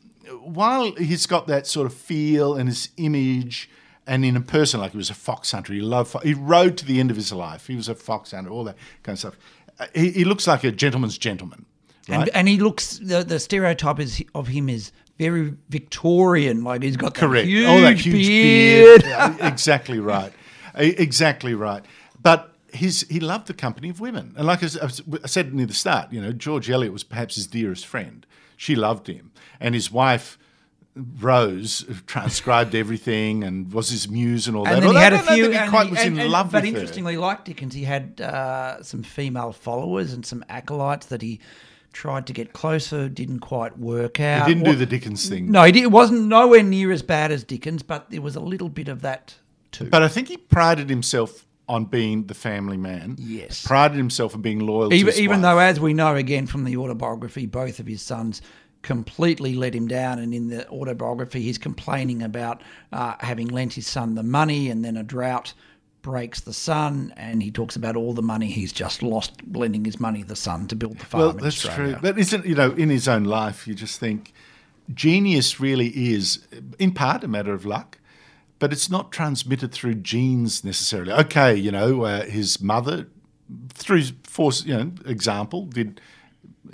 [0.41, 3.69] while he's got that sort of feel and his image,
[4.07, 5.73] and in a person like he was a fox hunter.
[5.73, 6.11] He loved.
[6.11, 7.67] fo- He rode to the end of his life.
[7.67, 8.49] He was a fox hunter.
[8.49, 9.37] All that kind of stuff.
[9.79, 11.65] Uh, He, he looks like a gentleman's gentleman.
[12.07, 12.19] Right?
[12.21, 16.63] And, and he looks, the, the stereotype is of him is very Victorian.
[16.63, 17.47] Like he's got Correct.
[17.47, 19.01] huge, oh, that huge beard.
[19.03, 19.03] beard.
[19.39, 20.31] Yeah, exactly right.
[20.75, 21.83] Exactly right.
[22.21, 24.67] But his he loved the company of women, and like I
[25.26, 28.26] said near the start, you know, George Eliot was perhaps his dearest friend.
[28.57, 30.38] She loved him, and his wife.
[30.95, 34.82] Rose transcribed everything and was his muse and all And that.
[34.82, 35.49] then he had I a few.
[35.51, 36.78] he quite he- was and- in and- love but with her.
[36.80, 41.39] interestingly, like Dickens, he had uh, some female followers and some acolytes that he
[41.93, 43.09] tried to get closer.
[43.09, 44.47] Didn't quite work out.
[44.47, 45.49] He didn't do the Dickens thing.
[45.51, 48.88] No, it wasn't nowhere near as bad as Dickens, but there was a little bit
[48.88, 49.34] of that
[49.71, 49.86] too.
[49.89, 53.16] But I think he prided himself on being the family man.
[53.20, 53.66] Yes.
[53.66, 56.64] Prided himself on being loyal to even his even though, as we know again from
[56.64, 58.41] the autobiography, both of his sons
[58.82, 62.61] completely let him down, and in the autobiography, he's complaining about
[62.91, 65.53] uh, having lent his son the money, and then a drought
[66.01, 69.99] breaks the son, and he talks about all the money he's just lost lending his
[70.01, 71.24] money to the son to build the farm.
[71.24, 71.95] Well, that's true.
[72.01, 74.34] But isn't you know in his own life, you just think
[74.93, 76.45] genius really is
[76.78, 77.99] in part a matter of luck,
[78.59, 81.11] but it's not transmitted through genes necessarily.
[81.13, 83.07] Okay, you know uh, his mother,
[83.69, 86.01] through force, you know, example, did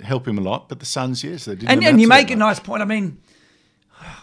[0.02, 1.70] help him a lot, but the sons, yes, they didn't.
[1.70, 2.82] And, and you make a nice point.
[2.82, 3.18] I mean,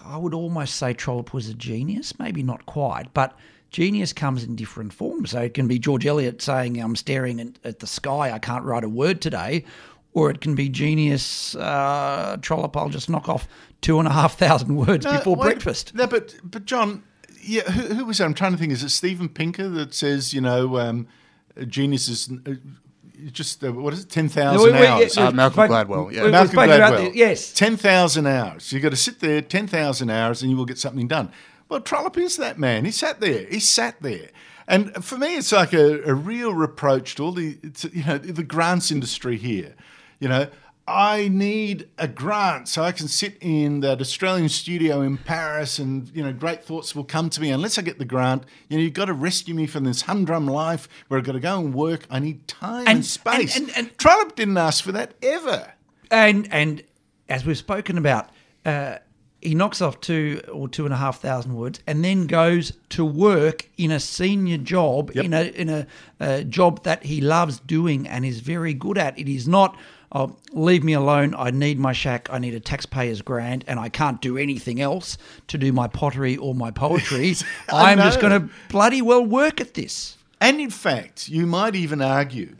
[0.03, 3.37] I would almost say Trollope was a genius, maybe not quite, but
[3.69, 5.31] genius comes in different forms.
[5.31, 8.63] So it can be George Eliot saying, I'm staring at, at the sky, I can't
[8.63, 9.65] write a word today.
[10.13, 13.47] Or it can be genius, uh, Trollope, I'll just knock off
[13.81, 15.93] two and a half thousand words No, before wait, breakfast.
[15.93, 17.03] No, but but John,
[17.47, 18.25] yeah, who, who was that?
[18.25, 18.71] I'm trying to think.
[18.71, 21.07] Is it Steven Pinker that says you know um,
[21.67, 22.53] genius is uh,
[23.31, 25.17] just uh, what is it, ten thousand We- thousand we- hours?
[25.17, 26.19] Uh, Malcolm spoke- Gladwell, yeah.
[26.21, 27.11] we- we Malcolm spoke about Gladwell.
[27.11, 27.51] the- yes.
[27.53, 28.71] 10,000 hours.
[28.71, 31.31] You've got to sit there 10,000 hours and you will get something done.
[31.69, 32.85] Well, Trollope is that man.
[32.85, 33.45] He sat there.
[33.49, 34.29] He sat there.
[34.67, 38.17] And for me, it's like a, a real reproach to all the, to, you know,
[38.17, 39.75] the grants industry here.
[40.19, 40.47] You know,
[40.89, 46.09] I need a grant so I can sit in that Australian studio in Paris and,
[46.15, 47.51] you know, great thoughts will come to me.
[47.51, 50.47] Unless I get the grant, you know, you've got to rescue me from this humdrum
[50.47, 52.05] life where I've got to go and work.
[52.09, 53.57] I need time and, And- space.
[53.57, 55.73] and- and- and- Trollope didn't ask for that ever.
[56.09, 56.83] And and
[57.27, 58.29] as we've spoken about,
[58.65, 58.95] uh,
[59.41, 63.03] he knocks off two or two and a half thousand words, and then goes to
[63.03, 65.25] work in a senior job Yep.
[65.25, 65.87] in a in a,
[66.21, 69.19] uh job that he loves doing and is very good at.
[69.19, 69.77] It is not.
[70.11, 71.35] Oh, leave me alone.
[71.37, 72.29] I need my shack.
[72.31, 76.37] I need a taxpayer's grant, and I can't do anything else to do my pottery
[76.37, 77.35] or my poetry.
[77.73, 80.17] I'm just going to bloody well work at this.
[80.39, 82.55] And in fact, you might even argue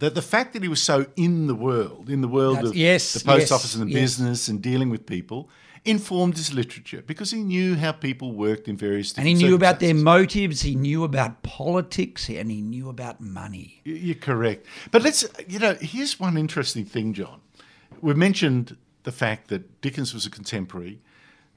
[0.00, 2.76] that the fact that he was so in the world, in the world That's- of
[2.76, 4.00] yes, the post yes, office and the yes.
[4.00, 5.48] business and dealing with people,
[5.84, 9.80] informed his literature because he knew how people worked in various And he knew about
[9.80, 10.62] their motives.
[10.62, 13.80] He knew about politics, and he knew about money.
[13.84, 14.66] You're correct.
[14.90, 17.40] But let's, you know, here's one interesting thing, John.
[18.00, 21.00] We mentioned the fact that Dickens was a contemporary.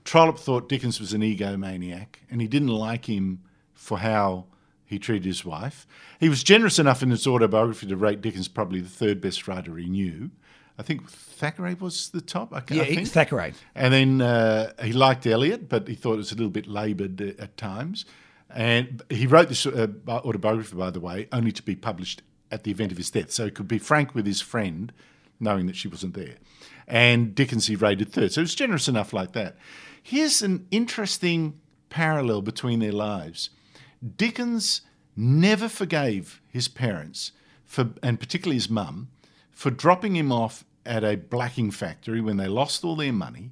[0.03, 3.41] Trollope thought Dickens was an egomaniac and he didn't like him
[3.73, 4.45] for how
[4.85, 5.87] he treated his wife.
[6.19, 9.77] He was generous enough in his autobiography to rate Dickens probably the third best writer
[9.77, 10.31] he knew.
[10.77, 12.53] I think Thackeray was the top.
[12.53, 13.07] I, Yeah, I think.
[13.07, 13.53] Thackeray.
[13.75, 17.21] And then uh, he liked Eliot, but he thought it was a little bit laboured
[17.21, 18.05] uh, at times.
[18.49, 22.21] And he wrote this uh, autobiography, by the way, only to be published
[22.51, 23.31] at the event of his death.
[23.31, 24.91] So he could be frank with his friend,
[25.39, 26.35] knowing that she wasn't there.
[26.87, 28.31] And Dickens he rated third.
[28.31, 29.57] So he was generous enough like that.
[30.01, 31.59] Here's an interesting
[31.89, 33.49] parallel between their lives.
[34.17, 34.81] Dickens
[35.15, 37.31] never forgave his parents,
[37.65, 39.09] for, and particularly his mum,
[39.53, 43.51] for dropping him off at a blacking factory when they lost all their money.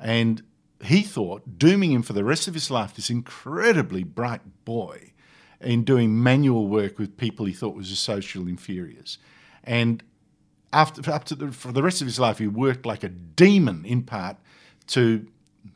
[0.00, 0.42] And
[0.82, 5.12] he thought dooming him for the rest of his life, this incredibly bright boy,
[5.60, 9.18] in doing manual work with people he thought was his social inferiors.
[9.62, 10.02] And
[10.72, 13.84] after up to the, for the rest of his life, he worked like a demon
[13.84, 14.38] in part
[14.88, 15.26] to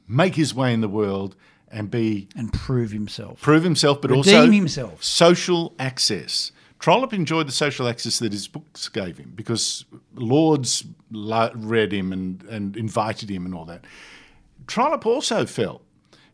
[0.08, 1.36] make his way in the world
[1.68, 3.40] and be and prove himself.
[3.40, 5.04] prove himself, but also Redeem also himself.
[5.04, 6.52] social access.
[6.78, 12.42] Trollope enjoyed the social access that his books gave him because lords read him and,
[12.44, 13.84] and invited him and all that.
[14.66, 15.82] Trollope also felt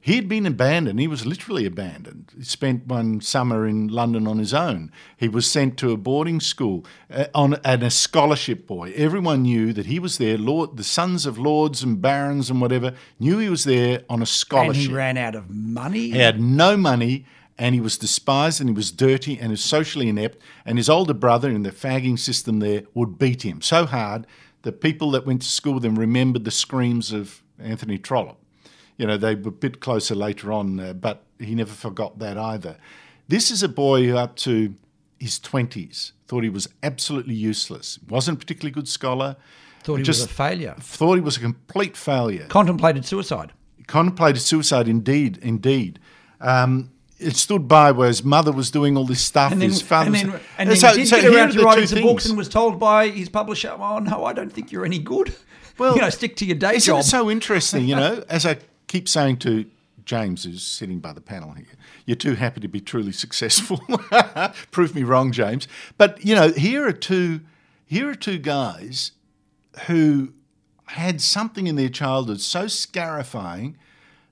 [0.05, 0.99] He had been abandoned.
[0.99, 2.33] He was literally abandoned.
[2.37, 4.91] He spent one summer in London on his own.
[5.17, 8.93] He was sent to a boarding school uh, on and a scholarship boy.
[8.97, 10.37] Everyone knew that he was there.
[10.37, 14.27] Lord, the sons of lords and barons and whatever knew he was there on a
[14.27, 14.75] scholarship.
[14.75, 16.11] And he ran out of money.
[16.11, 17.25] He had no money
[17.63, 20.37] and he was despised and he was dirty and he was socially inept.
[20.67, 24.27] And his older brother in the fagging system there would beat him so hard
[24.63, 28.41] that people that went to school with him remembered the screams of Anthony Trollope.
[28.99, 32.37] You know, they were a bit closer later on, uh, but he never forgot that
[32.37, 32.79] either.
[33.29, 34.75] This is a boy who, up to
[35.21, 38.01] his 20s, thought he was absolutely useless.
[38.09, 39.37] Wasn't a particularly good scholar.
[39.85, 40.75] Thought he just was a failure.
[40.81, 43.53] Thought he was a complete failure Contemplated suicide.
[43.87, 46.01] contemplated suicide indeed indeed
[46.41, 46.91] um,
[47.23, 50.07] it stood by where his mother was doing all this stuff And then, his father
[50.07, 52.37] and then, and then so- he did so get around to writing some books and
[52.37, 55.35] was told by his publisher, "Oh no, I don't think you're any good.
[55.79, 58.45] Well, you know, stick to your day Isn't job." it so interesting, you know, as
[58.45, 58.59] I
[58.89, 59.65] keep saying to
[60.05, 61.65] James, who's sitting by the panel here,
[62.05, 63.81] you're too happy to be truly successful.
[64.71, 65.67] Prove me wrong, James.
[65.97, 67.41] But, you know, here are two
[67.87, 69.13] here are two guys
[69.87, 70.33] who
[70.87, 73.77] had something in their childhood so scarifying,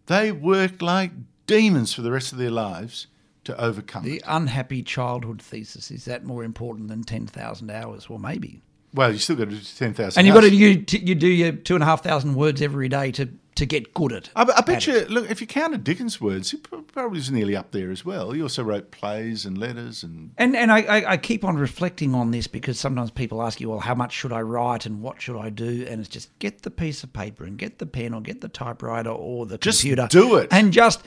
[0.06, 1.12] they worked like
[1.50, 3.06] demons for the rest of their lives
[3.44, 4.08] to overcome it.
[4.08, 8.08] the unhappy childhood thesis is that more important than ten thousand hours?
[8.08, 8.62] Well, maybe.
[8.92, 11.52] Well, you still got to do 10,000 And you've got to you, you do your
[11.52, 13.28] two and a half thousand words every day to
[13.60, 14.30] to get good at.
[14.34, 15.10] I, I bet at you, it.
[15.10, 18.32] look, if you counted Dickens' words, he probably was nearly up there as well.
[18.32, 20.32] He also wrote plays and letters and.
[20.38, 23.68] And and I, I, I keep on reflecting on this because sometimes people ask you,
[23.70, 25.86] well, how much should I write and what should I do?
[25.88, 28.48] And it's just get the piece of paper and get the pen or get the
[28.48, 30.08] typewriter or the Just computer.
[30.10, 30.48] do it.
[30.50, 31.02] And just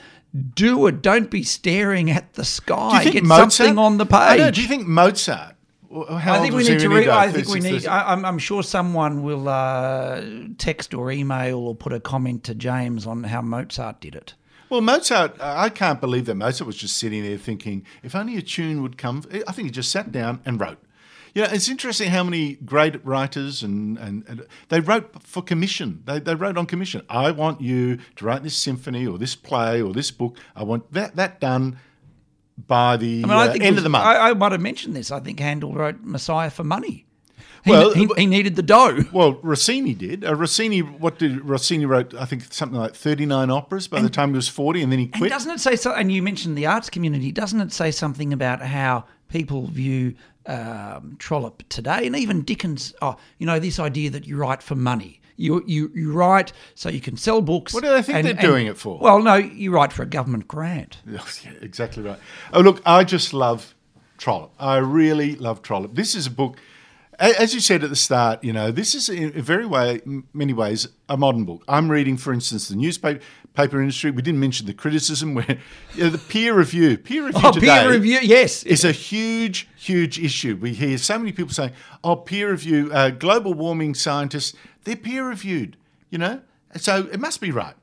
[0.54, 1.02] do it.
[1.02, 2.90] Don't be staring at the sky.
[2.90, 4.54] Do you think get Mozart, something on the page.
[4.54, 5.53] Do you think Mozart?
[5.94, 7.08] I think we need to read.
[7.08, 7.86] I think we need.
[7.86, 10.24] I, I'm, I'm sure someone will uh,
[10.58, 14.34] text or email or put a comment to James on how Mozart did it.
[14.70, 18.42] Well, Mozart, I can't believe that Mozart was just sitting there thinking, if only a
[18.42, 19.22] tune would come.
[19.46, 20.78] I think he just sat down and wrote.
[21.34, 26.02] You know, it's interesting how many great writers and, and, and they wrote for commission.
[26.06, 27.02] They, they wrote on commission.
[27.08, 30.38] I want you to write this symphony or this play or this book.
[30.54, 31.78] I want that that done
[32.56, 34.04] by the I mean, uh, I think end was- of the month.
[34.04, 35.10] I, I might have mentioned this.
[35.10, 37.06] I think Handel wrote Messiah for money.
[37.64, 39.04] He, Well, he, he needed the dough.
[39.10, 40.22] Well, Rossini did.
[40.22, 42.12] Uh, Rossini, what did Rossini wrote?
[42.14, 45.04] I think something like thirty-nine operas by the time he was forty, and then he
[45.06, 45.30] And quit.
[45.30, 45.92] doesn't it say so?
[45.94, 47.32] And you mentioned the arts community.
[47.32, 52.92] Doesn't it say something about how people view um, Trollope today, and even Dickens?
[53.00, 55.20] Oh, you know, this idea that you write for money.
[55.36, 57.74] You you you write so you can sell books.
[57.74, 58.98] What do they think they're doing it for?
[59.00, 60.98] Well, no, you write for a government grant.
[61.06, 61.20] Yeah,
[61.60, 62.18] exactly right.
[62.52, 63.74] Oh, look, I just love
[64.18, 64.54] Trollope.
[64.58, 65.94] I really love Trollope.
[65.94, 66.56] This is a book,
[67.18, 70.00] as you said at the start, you know, this is in a very way,
[70.32, 71.64] many ways, a modern book.
[71.68, 73.20] I'm reading, for instance, the newspaper
[73.54, 74.10] paper industry.
[74.10, 75.58] We didn't mention the criticism where
[75.94, 78.62] you know, the peer review, peer review Oh, today peer review, yes.
[78.64, 80.56] is a huge, huge issue.
[80.60, 81.70] We hear so many people saying,
[82.02, 84.54] "Oh, peer review, uh, global warming scientists,
[84.84, 85.76] they're peer reviewed,"
[86.10, 86.42] you know,
[86.76, 87.74] so it must be right.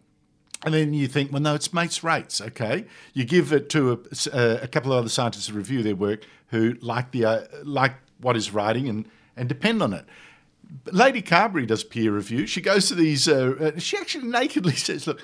[0.64, 2.40] And then you think, well, no, it's mates' rates.
[2.40, 6.26] Okay, you give it to a, a couple of other scientists to review their work
[6.48, 10.06] who like the uh, like what is writing and and depend on it.
[10.92, 12.48] Lady Carbury does peer review.
[12.48, 13.28] She goes to these.
[13.28, 15.22] Uh, uh, she actually nakedly says, "Look."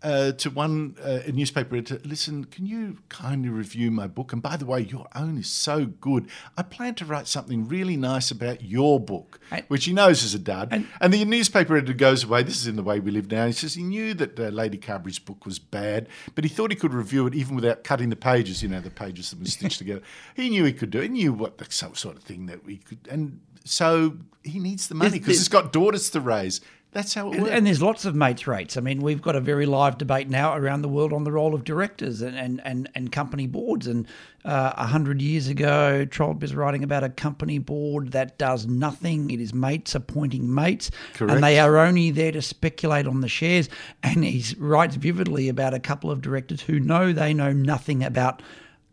[0.00, 4.32] Uh, to one uh, newspaper editor, listen, can you kindly review my book?
[4.32, 6.28] And by the way, your own is so good.
[6.56, 10.34] I plan to write something really nice about your book, And- which he knows is
[10.36, 10.68] a dud.
[10.70, 12.44] And- And the newspaper editor goes away.
[12.44, 13.46] This is in the way we live now.
[13.46, 16.76] He says he knew that uh, Lady Carbury's book was bad, but he thought he
[16.76, 18.62] could review it even without cutting the pages.
[18.62, 20.02] You know, the pages that were stitched together.
[20.36, 21.00] He knew he could do.
[21.00, 21.02] it.
[21.04, 23.00] He knew what the sort of thing that we could.
[23.10, 26.60] And so he needs the money because he's got daughters to raise.
[26.92, 27.54] That's how it And, works.
[27.54, 28.76] and there's lots of mates rates.
[28.78, 31.54] I mean, we've got a very live debate now around the world on the role
[31.54, 33.86] of directors and, and, and, and company boards.
[33.86, 34.06] And
[34.44, 39.30] uh, a hundred years ago, Trollope is writing about a company board that does nothing.
[39.30, 41.34] It is mates appointing mates, Correct.
[41.34, 43.68] and they are only there to speculate on the shares.
[44.02, 48.40] And he writes vividly about a couple of directors who know they know nothing about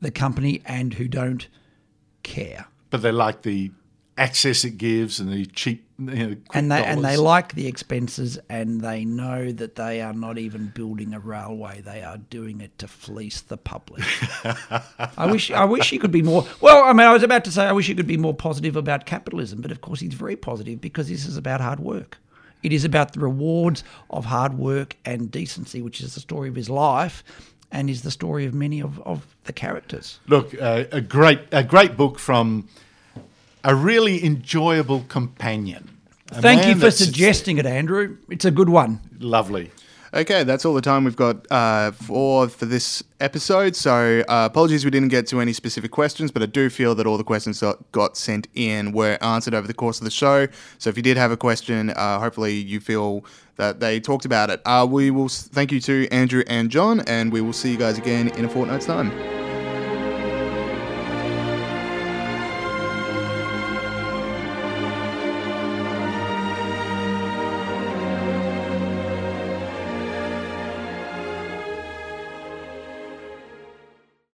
[0.01, 1.47] the company and who don't
[2.23, 2.65] care.
[2.89, 3.71] but they like the
[4.17, 8.39] access it gives and the cheap, you know, and they and they like the expenses
[8.49, 11.81] and they know that they are not even building a railway.
[11.81, 14.03] They are doing it to fleece the public.
[15.17, 17.51] I wish i wish he could be more well i mean i was about to
[17.51, 20.35] say i wish he could be more positive about capitalism but of course he's very
[20.35, 22.17] positive because this is about hard work.
[22.63, 26.55] It is about the rewards of hard work and decency which is the story of
[26.55, 27.23] his life
[27.71, 30.19] and is the story of many of, of the characters.
[30.27, 32.69] Look, uh, a great, a great book from
[33.65, 35.89] a really enjoyable companion.
[36.31, 39.71] A thank you for suggesting it andrew it's a good one Lovely.
[40.13, 43.75] Okay, that's all the time we've got uh, for for this episode.
[43.75, 47.05] So uh, apologies we didn't get to any specific questions, but I do feel that
[47.05, 50.47] all the questions that got sent in were answered over the course of the show.
[50.77, 53.25] So if you did have a question, uh, hopefully you feel
[53.57, 54.61] that they talked about it.
[54.65, 57.77] Uh, we will s- thank you to Andrew and John, and we will see you
[57.77, 59.11] guys again in a fortnight's time.